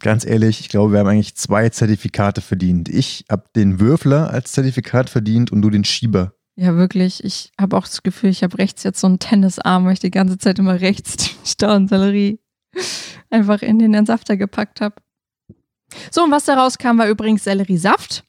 Ganz 0.00 0.26
ehrlich, 0.26 0.60
ich 0.60 0.68
glaube, 0.68 0.92
wir 0.92 1.00
haben 1.00 1.06
eigentlich 1.06 1.34
zwei 1.34 1.70
Zertifikate 1.70 2.42
verdient. 2.42 2.90
Ich 2.90 3.24
habe 3.30 3.44
den 3.56 3.80
Würfler 3.80 4.30
als 4.30 4.52
Zertifikat 4.52 5.08
verdient 5.08 5.50
und 5.50 5.62
du 5.62 5.70
den 5.70 5.84
Schieber. 5.84 6.34
Ja, 6.56 6.76
wirklich. 6.76 7.24
Ich 7.24 7.52
habe 7.58 7.78
auch 7.78 7.86
das 7.86 8.02
Gefühl, 8.02 8.28
ich 8.28 8.42
habe 8.42 8.58
rechts 8.58 8.82
jetzt 8.82 9.00
so 9.00 9.06
einen 9.06 9.18
Tennisarm, 9.18 9.86
weil 9.86 9.94
ich 9.94 10.00
die 10.00 10.10
ganze 10.10 10.36
Zeit 10.36 10.58
immer 10.58 10.78
rechts 10.82 11.16
die 11.16 11.48
Stauensellerie 11.48 12.38
einfach 13.30 13.62
in 13.62 13.78
den 13.78 13.94
Entsafter 13.94 14.36
gepackt 14.36 14.82
habe. 14.82 14.96
So, 16.10 16.24
und 16.24 16.30
was 16.30 16.44
daraus 16.44 16.76
kam, 16.76 16.98
war 16.98 17.08
übrigens 17.08 17.44
Selleriesaft. 17.44 18.24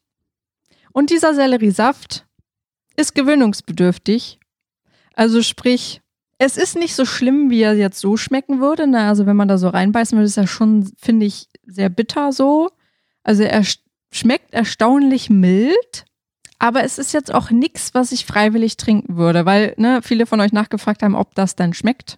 Und 0.93 1.09
dieser 1.09 1.33
Selleriesaft 1.33 2.25
ist 2.95 3.15
gewöhnungsbedürftig. 3.15 4.39
Also 5.15 5.41
sprich, 5.41 6.01
es 6.37 6.57
ist 6.57 6.75
nicht 6.75 6.95
so 6.95 7.05
schlimm, 7.05 7.49
wie 7.49 7.61
er 7.61 7.75
jetzt 7.75 7.99
so 7.99 8.17
schmecken 8.17 8.59
würde. 8.59 8.87
Ne? 8.87 9.07
Also 9.07 9.25
wenn 9.25 9.35
man 9.35 9.47
da 9.47 9.57
so 9.57 9.69
reinbeißen 9.69 10.17
würde, 10.17 10.25
ist 10.25 10.37
er 10.37 10.47
schon, 10.47 10.91
finde 10.97 11.25
ich, 11.25 11.47
sehr 11.65 11.89
bitter 11.89 12.31
so. 12.31 12.69
Also 13.23 13.43
er 13.43 13.63
schmeckt 14.11 14.53
erstaunlich 14.53 15.29
mild. 15.29 16.05
Aber 16.59 16.83
es 16.83 16.97
ist 16.97 17.13
jetzt 17.13 17.33
auch 17.33 17.49
nichts, 17.49 17.93
was 17.93 18.11
ich 18.11 18.25
freiwillig 18.25 18.77
trinken 18.77 19.17
würde, 19.17 19.45
weil 19.45 19.73
ne, 19.77 20.01
viele 20.01 20.25
von 20.25 20.39
euch 20.39 20.53
nachgefragt 20.53 21.03
haben, 21.03 21.15
ob 21.15 21.35
das 21.35 21.55
dann 21.55 21.73
schmeckt. 21.73 22.17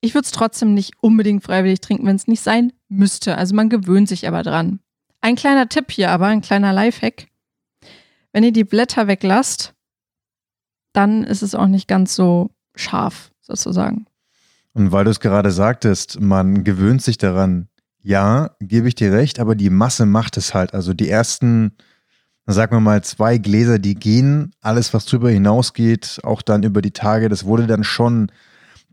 Ich 0.00 0.14
würde 0.14 0.24
es 0.24 0.32
trotzdem 0.32 0.74
nicht 0.74 0.94
unbedingt 1.00 1.42
freiwillig 1.42 1.80
trinken, 1.80 2.06
wenn 2.06 2.16
es 2.16 2.28
nicht 2.28 2.42
sein 2.42 2.72
müsste. 2.88 3.36
Also 3.36 3.54
man 3.54 3.68
gewöhnt 3.68 4.08
sich 4.08 4.26
aber 4.26 4.42
dran. 4.42 4.80
Ein 5.20 5.36
kleiner 5.36 5.68
Tipp 5.68 5.90
hier 5.90 6.10
aber, 6.10 6.26
ein 6.26 6.40
kleiner 6.40 6.72
Lifehack. 6.72 7.26
Wenn 8.32 8.44
ihr 8.44 8.52
die 8.52 8.64
Blätter 8.64 9.06
weglasst, 9.06 9.74
dann 10.98 11.22
ist 11.22 11.42
es 11.42 11.54
auch 11.54 11.68
nicht 11.68 11.86
ganz 11.86 12.16
so 12.16 12.50
scharf, 12.74 13.30
sozusagen. 13.40 14.06
Und 14.74 14.90
weil 14.90 15.04
du 15.04 15.12
es 15.12 15.20
gerade 15.20 15.52
sagtest, 15.52 16.20
man 16.20 16.64
gewöhnt 16.64 17.02
sich 17.02 17.18
daran. 17.18 17.68
Ja, 18.02 18.50
gebe 18.58 18.88
ich 18.88 18.96
dir 18.96 19.12
recht, 19.12 19.38
aber 19.38 19.54
die 19.54 19.70
Masse 19.70 20.06
macht 20.06 20.36
es 20.36 20.54
halt. 20.54 20.74
Also 20.74 20.94
die 20.94 21.08
ersten, 21.08 21.76
sagen 22.46 22.74
wir 22.74 22.80
mal, 22.80 23.04
zwei 23.04 23.38
Gläser, 23.38 23.78
die 23.78 23.94
gehen, 23.94 24.50
alles, 24.60 24.92
was 24.92 25.04
drüber 25.04 25.30
hinausgeht, 25.30 26.18
auch 26.24 26.42
dann 26.42 26.64
über 26.64 26.82
die 26.82 26.90
Tage, 26.90 27.28
das 27.28 27.44
wurde 27.44 27.68
dann 27.68 27.84
schon, 27.84 28.32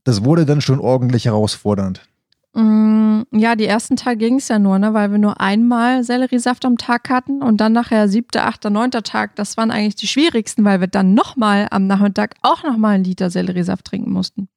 das 0.03 0.24
wurde 0.24 0.45
dann 0.45 0.62
schon 0.62 0.79
ordentlich 0.79 1.25
herausfordernd. 1.25 2.07
Mm, 2.55 3.24
ja, 3.33 3.57
die 3.57 3.65
ersten 3.65 3.97
Tage 3.97 4.17
ging 4.17 4.38
es 4.38 4.47
ja 4.47 4.59
nur, 4.59 4.79
ne, 4.79 4.93
weil 4.93 5.12
wir 5.12 5.17
nur 5.17 5.41
einmal 5.41 6.05
Selleriesaft 6.05 6.63
am 6.63 6.77
Tag 6.77 7.09
hatten 7.09 7.41
und 7.43 7.57
dann 7.57 7.74
nachher 7.74 8.07
siebter, 8.07 8.45
achter, 8.47 8.69
neunter 8.69 9.03
Tag, 9.03 9.35
das 9.35 9.57
waren 9.57 9.71
eigentlich 9.71 9.95
die 9.95 10.07
schwierigsten, 10.07 10.63
weil 10.63 10.79
wir 10.79 10.88
dann 10.88 11.13
nochmal 11.13 11.67
am 11.71 11.85
Nachmittag 11.85 12.35
auch 12.43 12.63
nochmal 12.63 12.95
einen 12.95 13.03
Liter 13.03 13.29
Selleriesaft 13.29 13.83
trinken 13.85 14.12
mussten. 14.12 14.47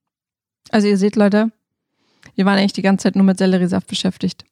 Also 0.70 0.86
ihr 0.86 0.96
seht, 0.96 1.16
Leute, 1.16 1.50
Wir 2.36 2.44
waren 2.44 2.58
eigentlich 2.58 2.72
die 2.72 2.82
ganze 2.82 3.04
Zeit 3.04 3.16
nur 3.16 3.24
mit 3.24 3.38
Selleriesaft 3.38 3.88
beschäftigt. 3.88 4.44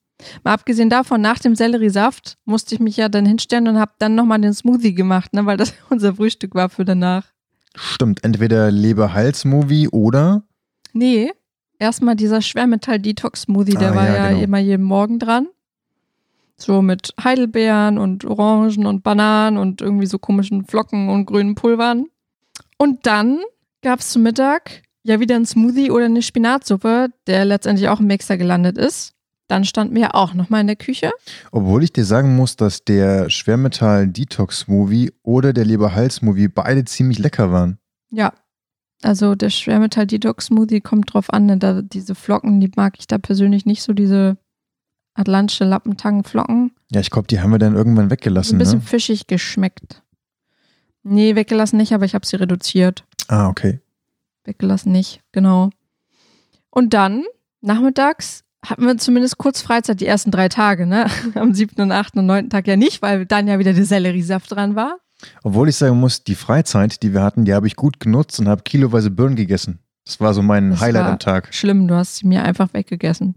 Mal 0.43 0.55
abgesehen 0.55 0.91
davon, 0.91 1.21
nach 1.21 1.39
dem 1.39 1.55
Selleriesaft 1.55 2.37
musste 2.45 2.75
ich 2.75 2.81
mich 2.81 2.97
ja 2.97 3.09
dann 3.09 3.27
hinstellen 3.27 3.69
und 3.69 3.79
habe 3.79 3.93
dann 3.99 4.15
nochmal 4.15 4.41
den 4.41 4.55
Smoothie 4.55 4.95
gemacht, 4.95 5.33
ne, 5.35 5.47
weil 5.47 5.57
das 5.57 5.73
unser 5.91 6.15
Frühstück 6.15 6.55
war 6.55 6.69
für 6.69 6.85
danach. 6.85 7.27
Stimmt, 7.77 8.25
entweder 8.25 8.71
Leber-Hals-Movie 8.73 9.89
oder? 9.91 10.43
Nee, 10.95 11.31
erstmal 11.79 12.17
dieser 12.17 12.41
Schwermetall-Detox-Smoothie, 12.43 13.75
der 13.75 13.93
Ah, 13.93 13.95
war 13.95 14.07
ja, 14.07 14.15
ja 14.15 14.29
genau. 14.31 14.43
immer 14.43 14.59
jeden 14.59 14.85
Morgen 14.85 15.19
dran. 15.19 15.49
So 16.57 16.81
mit 16.81 17.13
Heidelbeeren 17.23 17.99
und 17.99 18.25
Orangen 18.25 18.87
und 18.87 19.03
Bananen 19.03 19.59
und 19.59 19.83
irgendwie 19.83 20.07
so 20.07 20.19
komischen 20.19 20.65
Flocken 20.65 21.09
und 21.11 21.27
grünen 21.27 21.55
Pulvern. 21.55 22.07
Und 22.79 23.07
dann 23.07 23.41
gab 23.83 24.01
es 24.01 24.11
zum 24.11 24.23
Mittag 24.23 24.83
ja 25.03 25.21
wieder 25.21 25.37
ein 25.37 25.45
Smoothie 25.47 25.91
oder 25.91 26.07
eine 26.07 26.23
Spinatsuppe, 26.23 27.09
der 27.27 27.45
letztendlich 27.45 27.89
auch 27.89 28.01
im 28.01 28.07
Mixer 28.07 28.39
gelandet 28.39 28.79
ist. 28.79 29.13
Dann 29.49 29.65
standen 29.65 29.95
wir 29.95 30.03
ja 30.03 30.15
auch 30.15 30.35
nochmal 30.35 30.63
in 30.63 30.67
der 30.67 30.75
Küche. 30.77 31.13
Obwohl 31.53 31.85
ich 31.85 31.93
dir 31.93 32.05
sagen 32.05 32.35
muss, 32.35 32.57
dass 32.57 32.85
der 32.85 33.31
Schwermetall-Detox-Movie 33.31 35.13
oder 35.23 35.53
der 35.53 35.65
Leber-Hals-Movie 35.65 36.49
beide 36.49 36.85
ziemlich 36.85 37.19
lecker 37.19 37.53
waren. 37.53 37.79
Ja. 38.11 38.33
Also 39.07 39.37
der 39.37 39.51
Schwermetall-Detox-Smoothie 39.51 40.81
kommt 40.81 41.15
drauf 41.15 41.33
an. 41.33 41.47
Ne? 41.47 41.59
Da, 41.59 41.81
diese 41.81 42.17
Flocken, 42.17 42.59
die 42.59 42.71
mag 42.75 42.95
ich 42.99 43.07
da 43.07 43.19
persönlich 43.19 43.65
nicht 43.65 43.83
so, 43.83 43.93
diese 43.93 44.37
atlantische 45.15 45.65
Lappentangenflocken. 45.65 46.73
Ja, 46.91 47.01
ich 47.01 47.11
glaube, 47.11 47.29
die 47.29 47.41
haben 47.41 47.53
wir 47.53 47.61
dann 47.61 47.77
irgendwann 47.77 48.07
So 48.07 48.09
ein 48.09 48.11
weggelassen, 48.11 48.59
bisschen 48.59 48.81
ne? 48.81 48.85
fischig 48.85 49.29
geschmeckt. 49.29 50.03
Nee, 51.05 51.37
weggelassen 51.37 51.77
nicht, 51.77 51.93
aber 51.93 52.05
ich 52.05 52.17
habe 52.17 52.27
sie 52.27 52.35
reduziert. 52.35 53.05
Ah, 53.29 53.49
okay. 53.49 53.79
Weggelassen 54.43 54.91
nicht, 54.91 55.21
genau. 55.31 55.71
Und 56.71 56.93
dann, 56.93 57.23
nachmittags, 57.61 58.43
hatten 58.65 58.87
wir 58.87 58.99
zumindest 58.99 59.39
kurz 59.39 59.63
Freizeit, 59.63 60.01
die 60.01 60.07
ersten 60.07 60.33
drei 60.33 60.49
Tage, 60.49 60.85
ne? 60.85 61.07
Am 61.37 61.55
siebten 61.55 61.83
und 61.83 61.93
achten 61.93 62.19
und 62.19 62.27
neunten 62.27 62.51
Tag 62.51 62.67
ja 62.67 62.77
nicht, 62.77 63.03
weil 63.03 63.25
dann 63.25 63.47
ja 63.47 63.61
wieder 63.61 63.73
der 63.73 63.85
Selleriesaft 63.85 64.51
dran 64.51 64.75
war. 64.75 64.99
Obwohl 65.43 65.69
ich 65.69 65.77
sagen 65.77 65.99
muss, 65.99 66.25
die 66.25 66.35
Freizeit, 66.35 67.03
die 67.03 67.13
wir 67.13 67.23
hatten, 67.23 67.45
die 67.45 67.55
habe 67.55 67.67
ich 67.67 67.77
gut 67.77 68.01
genutzt 68.01 68.39
und 68.41 68.49
habe 68.49 68.63
kiloweise 68.63 69.11
Birnen 69.11 69.37
gegessen. 69.37 69.79
Das 70.05 70.21
war 70.21 70.35
so 70.35 70.43
mein 70.43 70.71
Das 70.71 70.81
Highlight 70.81 71.07
am 71.07 71.19
Tag. 71.19 71.53
Schlimm, 71.53 71.89
du 71.89 71.95
hast 71.95 72.17
sie 72.17 72.27
mir 72.27 72.45
einfach 72.45 72.73
weggegessen. 72.75 73.35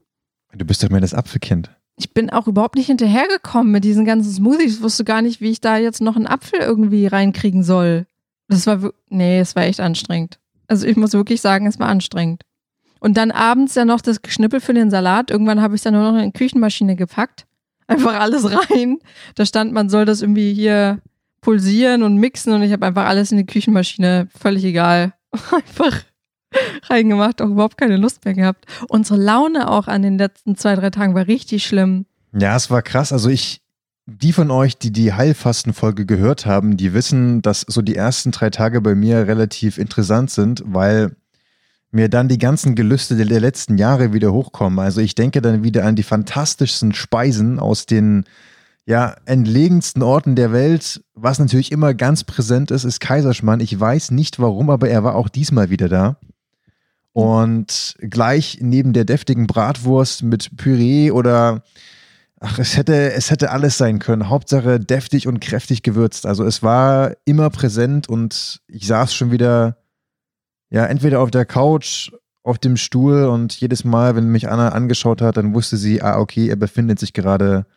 Du 0.53 0.65
bist 0.65 0.83
doch 0.83 0.89
mehr 0.89 1.01
das 1.01 1.13
Apfelkind. 1.13 1.71
Ich 1.97 2.13
bin 2.13 2.29
auch 2.29 2.47
überhaupt 2.47 2.75
nicht 2.75 2.87
hinterhergekommen 2.87 3.71
mit 3.71 3.83
diesen 3.83 4.05
ganzen 4.05 4.31
Smoothies. 4.31 4.77
Ich 4.77 4.81
wusste 4.81 5.03
gar 5.03 5.21
nicht, 5.21 5.41
wie 5.41 5.49
ich 5.49 5.61
da 5.61 5.77
jetzt 5.77 6.01
noch 6.01 6.15
einen 6.15 6.27
Apfel 6.27 6.59
irgendwie 6.59 7.07
reinkriegen 7.07 7.63
soll. 7.63 8.05
Das 8.47 8.67
war, 8.67 8.91
nee, 9.09 9.39
es 9.39 9.55
war 9.55 9.63
echt 9.63 9.79
anstrengend. 9.79 10.39
Also 10.67 10.87
ich 10.87 10.95
muss 10.95 11.13
wirklich 11.13 11.41
sagen, 11.41 11.65
es 11.67 11.79
war 11.79 11.87
anstrengend. 11.87 12.43
Und 12.99 13.17
dann 13.17 13.31
abends 13.31 13.75
ja 13.75 13.85
noch 13.85 14.01
das 14.01 14.21
Geschnippel 14.21 14.59
für 14.59 14.73
den 14.73 14.91
Salat. 14.91 15.31
Irgendwann 15.31 15.61
habe 15.61 15.75
ich 15.75 15.79
es 15.79 15.83
dann 15.83 15.93
nur 15.93 16.11
noch 16.11 16.19
in 16.19 16.31
die 16.31 16.37
Küchenmaschine 16.37 16.95
gepackt. 16.95 17.45
Einfach 17.87 18.19
alles 18.19 18.45
rein. 18.71 18.99
Da 19.35 19.45
stand, 19.45 19.73
man 19.73 19.89
soll 19.89 20.05
das 20.05 20.21
irgendwie 20.21 20.53
hier 20.53 20.99
pulsieren 21.41 22.03
und 22.03 22.17
mixen 22.17 22.53
und 22.53 22.63
ich 22.63 22.71
habe 22.71 22.85
einfach 22.85 23.05
alles 23.05 23.31
in 23.31 23.37
die 23.37 23.45
Küchenmaschine. 23.45 24.27
Völlig 24.37 24.63
egal. 24.63 25.13
Einfach 25.51 26.03
reingemacht, 26.89 27.41
auch 27.41 27.49
überhaupt 27.49 27.77
keine 27.77 27.97
Lust 27.97 28.25
mehr 28.25 28.33
gehabt. 28.33 28.65
Unsere 28.87 29.19
Laune 29.19 29.69
auch 29.69 29.87
an 29.87 30.01
den 30.01 30.17
letzten 30.17 30.55
zwei, 30.55 30.75
drei 30.75 30.89
Tagen 30.89 31.13
war 31.13 31.27
richtig 31.27 31.63
schlimm. 31.65 32.05
Ja, 32.33 32.55
es 32.55 32.69
war 32.69 32.81
krass. 32.81 33.13
Also 33.13 33.29
ich, 33.29 33.61
die 34.05 34.33
von 34.33 34.49
euch, 34.49 34.77
die 34.77 34.91
die 34.91 35.13
Heilfastenfolge 35.13 36.05
gehört 36.05 36.45
haben, 36.45 36.77
die 36.77 36.93
wissen, 36.93 37.41
dass 37.41 37.61
so 37.61 37.81
die 37.81 37.95
ersten 37.95 38.31
drei 38.31 38.49
Tage 38.49 38.81
bei 38.81 38.95
mir 38.95 39.27
relativ 39.27 39.77
interessant 39.77 40.31
sind, 40.31 40.63
weil 40.65 41.15
mir 41.91 42.09
dann 42.09 42.27
die 42.27 42.37
ganzen 42.37 42.75
Gelüste 42.75 43.15
der, 43.15 43.39
letzten 43.39 43.77
Jahre 43.77 44.13
wieder 44.13 44.31
hochkommen. 44.31 44.79
Also 44.79 45.01
ich 45.01 45.15
denke 45.15 45.41
dann 45.41 45.63
wieder 45.63 45.85
an 45.85 45.95
die 45.95 46.03
fantastischsten 46.03 46.93
Speisen 46.93 47.59
aus 47.59 47.85
den 47.87 48.25
ja, 48.89 49.15
entlegensten 49.25 50.01
Orten 50.01 50.35
der 50.35 50.51
Welt. 50.51 51.03
Was 51.13 51.37
natürlich 51.37 51.71
immer 51.71 51.93
ganz 51.93 52.23
präsent 52.23 52.71
ist, 52.71 52.85
ist 52.85 52.99
Kaiserschmarrn. 52.99 53.59
Ich 53.59 53.79
weiß 53.79 54.09
nicht 54.09 54.39
warum, 54.39 54.71
aber 54.71 54.89
er 54.89 55.03
war 55.03 55.13
auch 55.13 55.29
diesmal 55.29 55.69
wieder 55.69 55.87
da. 55.87 56.17
Und 57.13 57.95
gleich 57.99 58.57
neben 58.61 58.93
der 58.93 59.05
deftigen 59.05 59.45
Bratwurst 59.45 60.23
mit 60.23 60.57
Püree 60.57 61.11
oder 61.11 61.61
Ach, 62.39 62.57
es 62.57 62.77
hätte, 62.77 63.11
es 63.11 63.29
hätte 63.29 63.51
alles 63.51 63.77
sein 63.77 63.99
können. 63.99 64.29
Hauptsache 64.29 64.79
deftig 64.79 65.27
und 65.27 65.39
kräftig 65.39 65.83
gewürzt. 65.83 66.25
Also 66.25 66.43
es 66.43 66.63
war 66.63 67.11
immer 67.25 67.51
präsent 67.51 68.09
und 68.09 68.61
ich 68.67 68.87
saß 68.87 69.13
schon 69.13 69.29
wieder, 69.29 69.77
ja, 70.71 70.85
entweder 70.85 71.19
auf 71.19 71.29
der 71.29 71.45
Couch, 71.45 72.11
auf 72.41 72.57
dem 72.57 72.75
Stuhl 72.75 73.25
und 73.25 73.53
jedes 73.59 73.83
Mal, 73.83 74.15
wenn 74.15 74.29
mich 74.29 74.49
Anna 74.49 74.69
angeschaut 74.69 75.21
hat, 75.21 75.37
dann 75.37 75.53
wusste 75.53 75.77
sie, 75.77 76.01
ah, 76.01 76.17
okay, 76.17 76.47
er 76.47 76.55
befindet 76.55 76.97
sich 76.97 77.13
gerade 77.13 77.67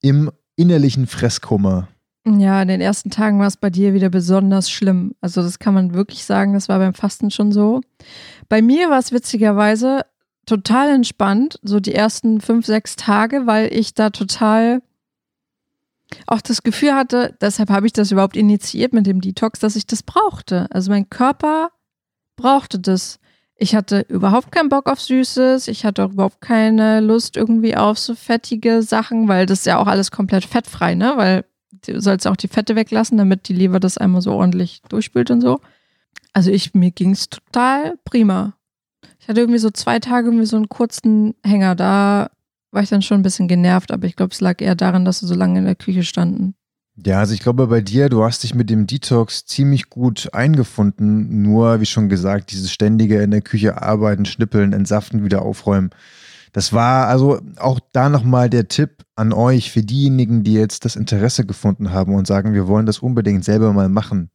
im 0.00 0.30
innerlichen 0.56 1.06
Fresskummer. 1.06 1.88
Ja, 2.26 2.62
in 2.62 2.68
den 2.68 2.80
ersten 2.80 3.10
Tagen 3.10 3.38
war 3.38 3.46
es 3.46 3.58
bei 3.58 3.68
dir 3.68 3.92
wieder 3.92 4.08
besonders 4.08 4.70
schlimm. 4.70 5.14
Also 5.20 5.42
das 5.42 5.58
kann 5.58 5.74
man 5.74 5.92
wirklich 5.92 6.24
sagen, 6.24 6.54
das 6.54 6.68
war 6.68 6.78
beim 6.78 6.94
Fasten 6.94 7.30
schon 7.30 7.52
so. 7.52 7.82
Bei 8.48 8.62
mir 8.62 8.88
war 8.88 8.98
es 8.98 9.12
witzigerweise 9.12 10.02
total 10.46 10.90
entspannt, 10.90 11.58
so 11.62 11.80
die 11.80 11.94
ersten 11.94 12.40
fünf, 12.40 12.64
sechs 12.64 12.96
Tage, 12.96 13.46
weil 13.46 13.72
ich 13.72 13.94
da 13.94 14.10
total 14.10 14.82
auch 16.26 16.40
das 16.40 16.62
Gefühl 16.62 16.94
hatte, 16.94 17.36
deshalb 17.40 17.70
habe 17.70 17.86
ich 17.86 17.92
das 17.92 18.12
überhaupt 18.12 18.36
initiiert 18.36 18.92
mit 18.92 19.06
dem 19.06 19.20
Detox, 19.20 19.58
dass 19.58 19.76
ich 19.76 19.86
das 19.86 20.02
brauchte. 20.02 20.68
Also 20.70 20.90
mein 20.90 21.10
Körper 21.10 21.70
brauchte 22.36 22.78
das. 22.78 23.18
Ich 23.56 23.74
hatte 23.74 24.00
überhaupt 24.08 24.50
keinen 24.50 24.68
Bock 24.68 24.88
auf 24.88 25.00
Süßes, 25.00 25.68
ich 25.68 25.84
hatte 25.84 26.04
auch 26.04 26.12
überhaupt 26.12 26.40
keine 26.40 27.00
Lust 27.00 27.36
irgendwie 27.36 27.76
auf 27.76 27.98
so 27.98 28.14
fettige 28.14 28.82
Sachen, 28.82 29.28
weil 29.28 29.46
das 29.46 29.60
ist 29.60 29.66
ja 29.66 29.78
auch 29.78 29.86
alles 29.86 30.10
komplett 30.10 30.44
fettfrei, 30.44 30.94
ne? 30.94 31.12
Weil 31.16 31.44
du 31.86 32.00
sollst 32.00 32.26
auch 32.26 32.36
die 32.36 32.48
Fette 32.48 32.74
weglassen, 32.74 33.16
damit 33.16 33.48
die 33.48 33.52
Leber 33.54 33.78
das 33.78 33.96
einmal 33.96 34.22
so 34.22 34.32
ordentlich 34.32 34.82
durchspült 34.88 35.30
und 35.30 35.40
so. 35.40 35.60
Also 36.32 36.50
ich, 36.50 36.74
mir 36.74 36.90
ging 36.90 37.12
es 37.12 37.30
total 37.30 37.96
prima. 38.04 38.54
Ich 39.20 39.28
hatte 39.28 39.40
irgendwie 39.40 39.60
so 39.60 39.70
zwei 39.70 40.00
Tage 40.00 40.28
irgendwie 40.28 40.46
so 40.46 40.56
einen 40.56 40.68
kurzen 40.68 41.34
Hänger. 41.44 41.76
Da 41.76 42.30
war 42.72 42.82
ich 42.82 42.88
dann 42.88 43.02
schon 43.02 43.20
ein 43.20 43.22
bisschen 43.22 43.48
genervt, 43.48 43.92
aber 43.92 44.06
ich 44.06 44.16
glaube, 44.16 44.32
es 44.32 44.40
lag 44.40 44.60
eher 44.60 44.74
daran, 44.74 45.04
dass 45.04 45.22
wir 45.22 45.28
so 45.28 45.34
lange 45.34 45.60
in 45.60 45.64
der 45.64 45.76
Küche 45.76 46.02
standen. 46.02 46.54
Ja, 46.96 47.18
also 47.18 47.34
ich 47.34 47.40
glaube 47.40 47.66
bei 47.66 47.80
dir, 47.80 48.08
du 48.08 48.22
hast 48.22 48.44
dich 48.44 48.54
mit 48.54 48.70
dem 48.70 48.86
Detox 48.86 49.46
ziemlich 49.46 49.90
gut 49.90 50.28
eingefunden. 50.32 51.42
Nur, 51.42 51.80
wie 51.80 51.86
schon 51.86 52.08
gesagt, 52.08 52.52
dieses 52.52 52.72
ständige 52.72 53.20
in 53.20 53.32
der 53.32 53.42
Küche 53.42 53.82
arbeiten, 53.82 54.24
schnippeln, 54.24 54.72
entsaften, 54.72 55.24
wieder 55.24 55.42
aufräumen. 55.42 55.90
Das 56.52 56.72
war 56.72 57.08
also 57.08 57.40
auch 57.56 57.80
da 57.92 58.08
nochmal 58.08 58.48
der 58.48 58.68
Tipp 58.68 59.04
an 59.16 59.32
euch 59.32 59.72
für 59.72 59.82
diejenigen, 59.82 60.44
die 60.44 60.54
jetzt 60.54 60.84
das 60.84 60.94
Interesse 60.94 61.44
gefunden 61.44 61.90
haben 61.90 62.14
und 62.14 62.28
sagen, 62.28 62.54
wir 62.54 62.68
wollen 62.68 62.86
das 62.86 63.00
unbedingt 63.00 63.44
selber 63.44 63.72
mal 63.72 63.88
machen. 63.88 64.30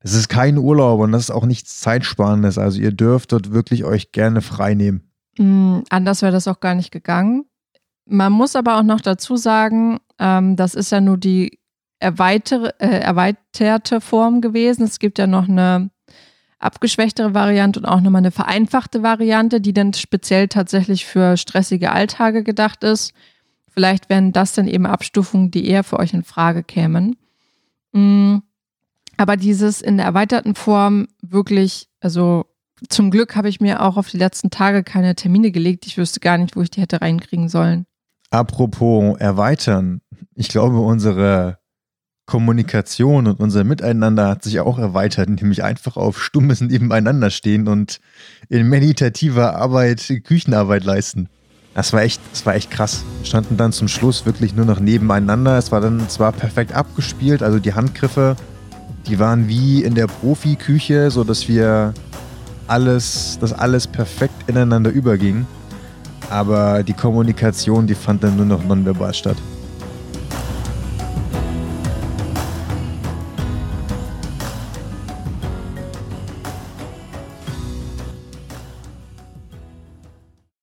Das 0.00 0.12
ist 0.12 0.28
kein 0.28 0.58
Urlaub 0.58 1.00
und 1.00 1.12
das 1.12 1.22
ist 1.22 1.30
auch 1.30 1.46
nichts 1.46 1.80
Zeitsparendes. 1.80 2.58
Also 2.58 2.82
ihr 2.82 2.92
dürft 2.92 3.32
dort 3.32 3.52
wirklich 3.52 3.84
euch 3.84 4.12
gerne 4.12 4.42
frei 4.42 4.74
nehmen. 4.74 5.10
Mm, 5.38 5.78
anders 5.88 6.20
wäre 6.20 6.32
das 6.32 6.46
auch 6.48 6.60
gar 6.60 6.74
nicht 6.74 6.90
gegangen. 6.90 7.46
Man 8.04 8.32
muss 8.32 8.54
aber 8.56 8.76
auch 8.76 8.82
noch 8.82 9.00
dazu 9.00 9.38
sagen, 9.38 10.00
ähm, 10.18 10.56
das 10.56 10.74
ist 10.74 10.92
ja 10.92 11.00
nur 11.00 11.16
die 11.16 11.58
erweitere, 12.04 12.74
äh, 12.78 13.00
erweiterte 13.00 14.00
Form 14.00 14.40
gewesen. 14.40 14.84
Es 14.84 14.98
gibt 14.98 15.18
ja 15.18 15.26
noch 15.26 15.48
eine 15.48 15.90
abgeschwächtere 16.58 17.34
Variante 17.34 17.80
und 17.80 17.86
auch 17.86 18.00
nochmal 18.00 18.20
eine 18.20 18.30
vereinfachte 18.30 19.02
Variante, 19.02 19.60
die 19.60 19.72
dann 19.72 19.94
speziell 19.94 20.48
tatsächlich 20.48 21.06
für 21.06 21.36
stressige 21.36 21.92
Alltage 21.92 22.44
gedacht 22.44 22.84
ist. 22.84 23.12
Vielleicht 23.68 24.08
wären 24.08 24.32
das 24.32 24.52
dann 24.52 24.68
eben 24.68 24.86
Abstufungen, 24.86 25.50
die 25.50 25.66
eher 25.66 25.82
für 25.82 25.98
euch 25.98 26.14
in 26.14 26.22
Frage 26.22 26.62
kämen. 26.62 27.16
Mm, 27.92 28.36
Aber 29.16 29.36
dieses 29.36 29.80
in 29.80 29.96
der 29.96 30.06
erweiterten 30.06 30.54
Form 30.54 31.08
wirklich, 31.22 31.88
also 32.00 32.44
zum 32.88 33.10
Glück 33.10 33.34
habe 33.34 33.48
ich 33.48 33.60
mir 33.60 33.82
auch 33.82 33.96
auf 33.96 34.10
die 34.10 34.18
letzten 34.18 34.50
Tage 34.50 34.82
keine 34.82 35.14
Termine 35.14 35.50
gelegt. 35.50 35.86
Ich 35.86 35.96
wüsste 35.96 36.20
gar 36.20 36.36
nicht, 36.36 36.54
wo 36.54 36.60
ich 36.60 36.70
die 36.70 36.80
hätte 36.80 37.00
reinkriegen 37.00 37.48
sollen. 37.48 37.86
Apropos 38.30 39.18
erweitern. 39.18 40.00
Ich 40.34 40.48
glaube, 40.48 40.80
unsere 40.80 41.58
Kommunikation 42.26 43.26
und 43.26 43.40
unser 43.40 43.64
Miteinander 43.64 44.28
hat 44.28 44.44
sich 44.44 44.60
auch 44.60 44.78
erweitert, 44.78 45.28
nämlich 45.40 45.62
einfach 45.62 45.96
auf 45.96 46.22
stummes 46.22 46.60
Nebeneinander 46.60 47.30
stehen 47.30 47.68
und 47.68 48.00
in 48.48 48.68
meditativer 48.68 49.56
Arbeit 49.56 50.20
Küchenarbeit 50.24 50.84
leisten. 50.84 51.28
Das 51.74 51.92
war 51.92 52.02
echt, 52.02 52.20
das 52.30 52.46
war 52.46 52.54
echt 52.54 52.70
krass. 52.70 53.04
Wir 53.18 53.26
standen 53.26 53.56
dann 53.56 53.72
zum 53.72 53.88
Schluss 53.88 54.26
wirklich 54.26 54.54
nur 54.54 54.64
noch 54.64 54.78
nebeneinander. 54.78 55.58
Es 55.58 55.72
war 55.72 55.80
dann 55.80 56.08
zwar 56.08 56.30
perfekt 56.30 56.72
abgespielt, 56.72 57.42
also 57.42 57.58
die 57.58 57.74
Handgriffe, 57.74 58.36
die 59.08 59.18
waren 59.18 59.48
wie 59.48 59.82
in 59.82 59.94
der 59.94 60.06
Profiküche, 60.06 61.10
so 61.10 61.24
dass 61.24 61.48
wir 61.48 61.92
alles, 62.68 63.38
dass 63.40 63.52
alles 63.52 63.86
perfekt 63.88 64.48
ineinander 64.48 64.90
überging. 64.90 65.46
Aber 66.30 66.82
die 66.84 66.94
Kommunikation, 66.94 67.86
die 67.86 67.94
fand 67.94 68.22
dann 68.22 68.36
nur 68.36 68.46
noch 68.46 68.64
nonverbal 68.64 69.12
statt. 69.12 69.36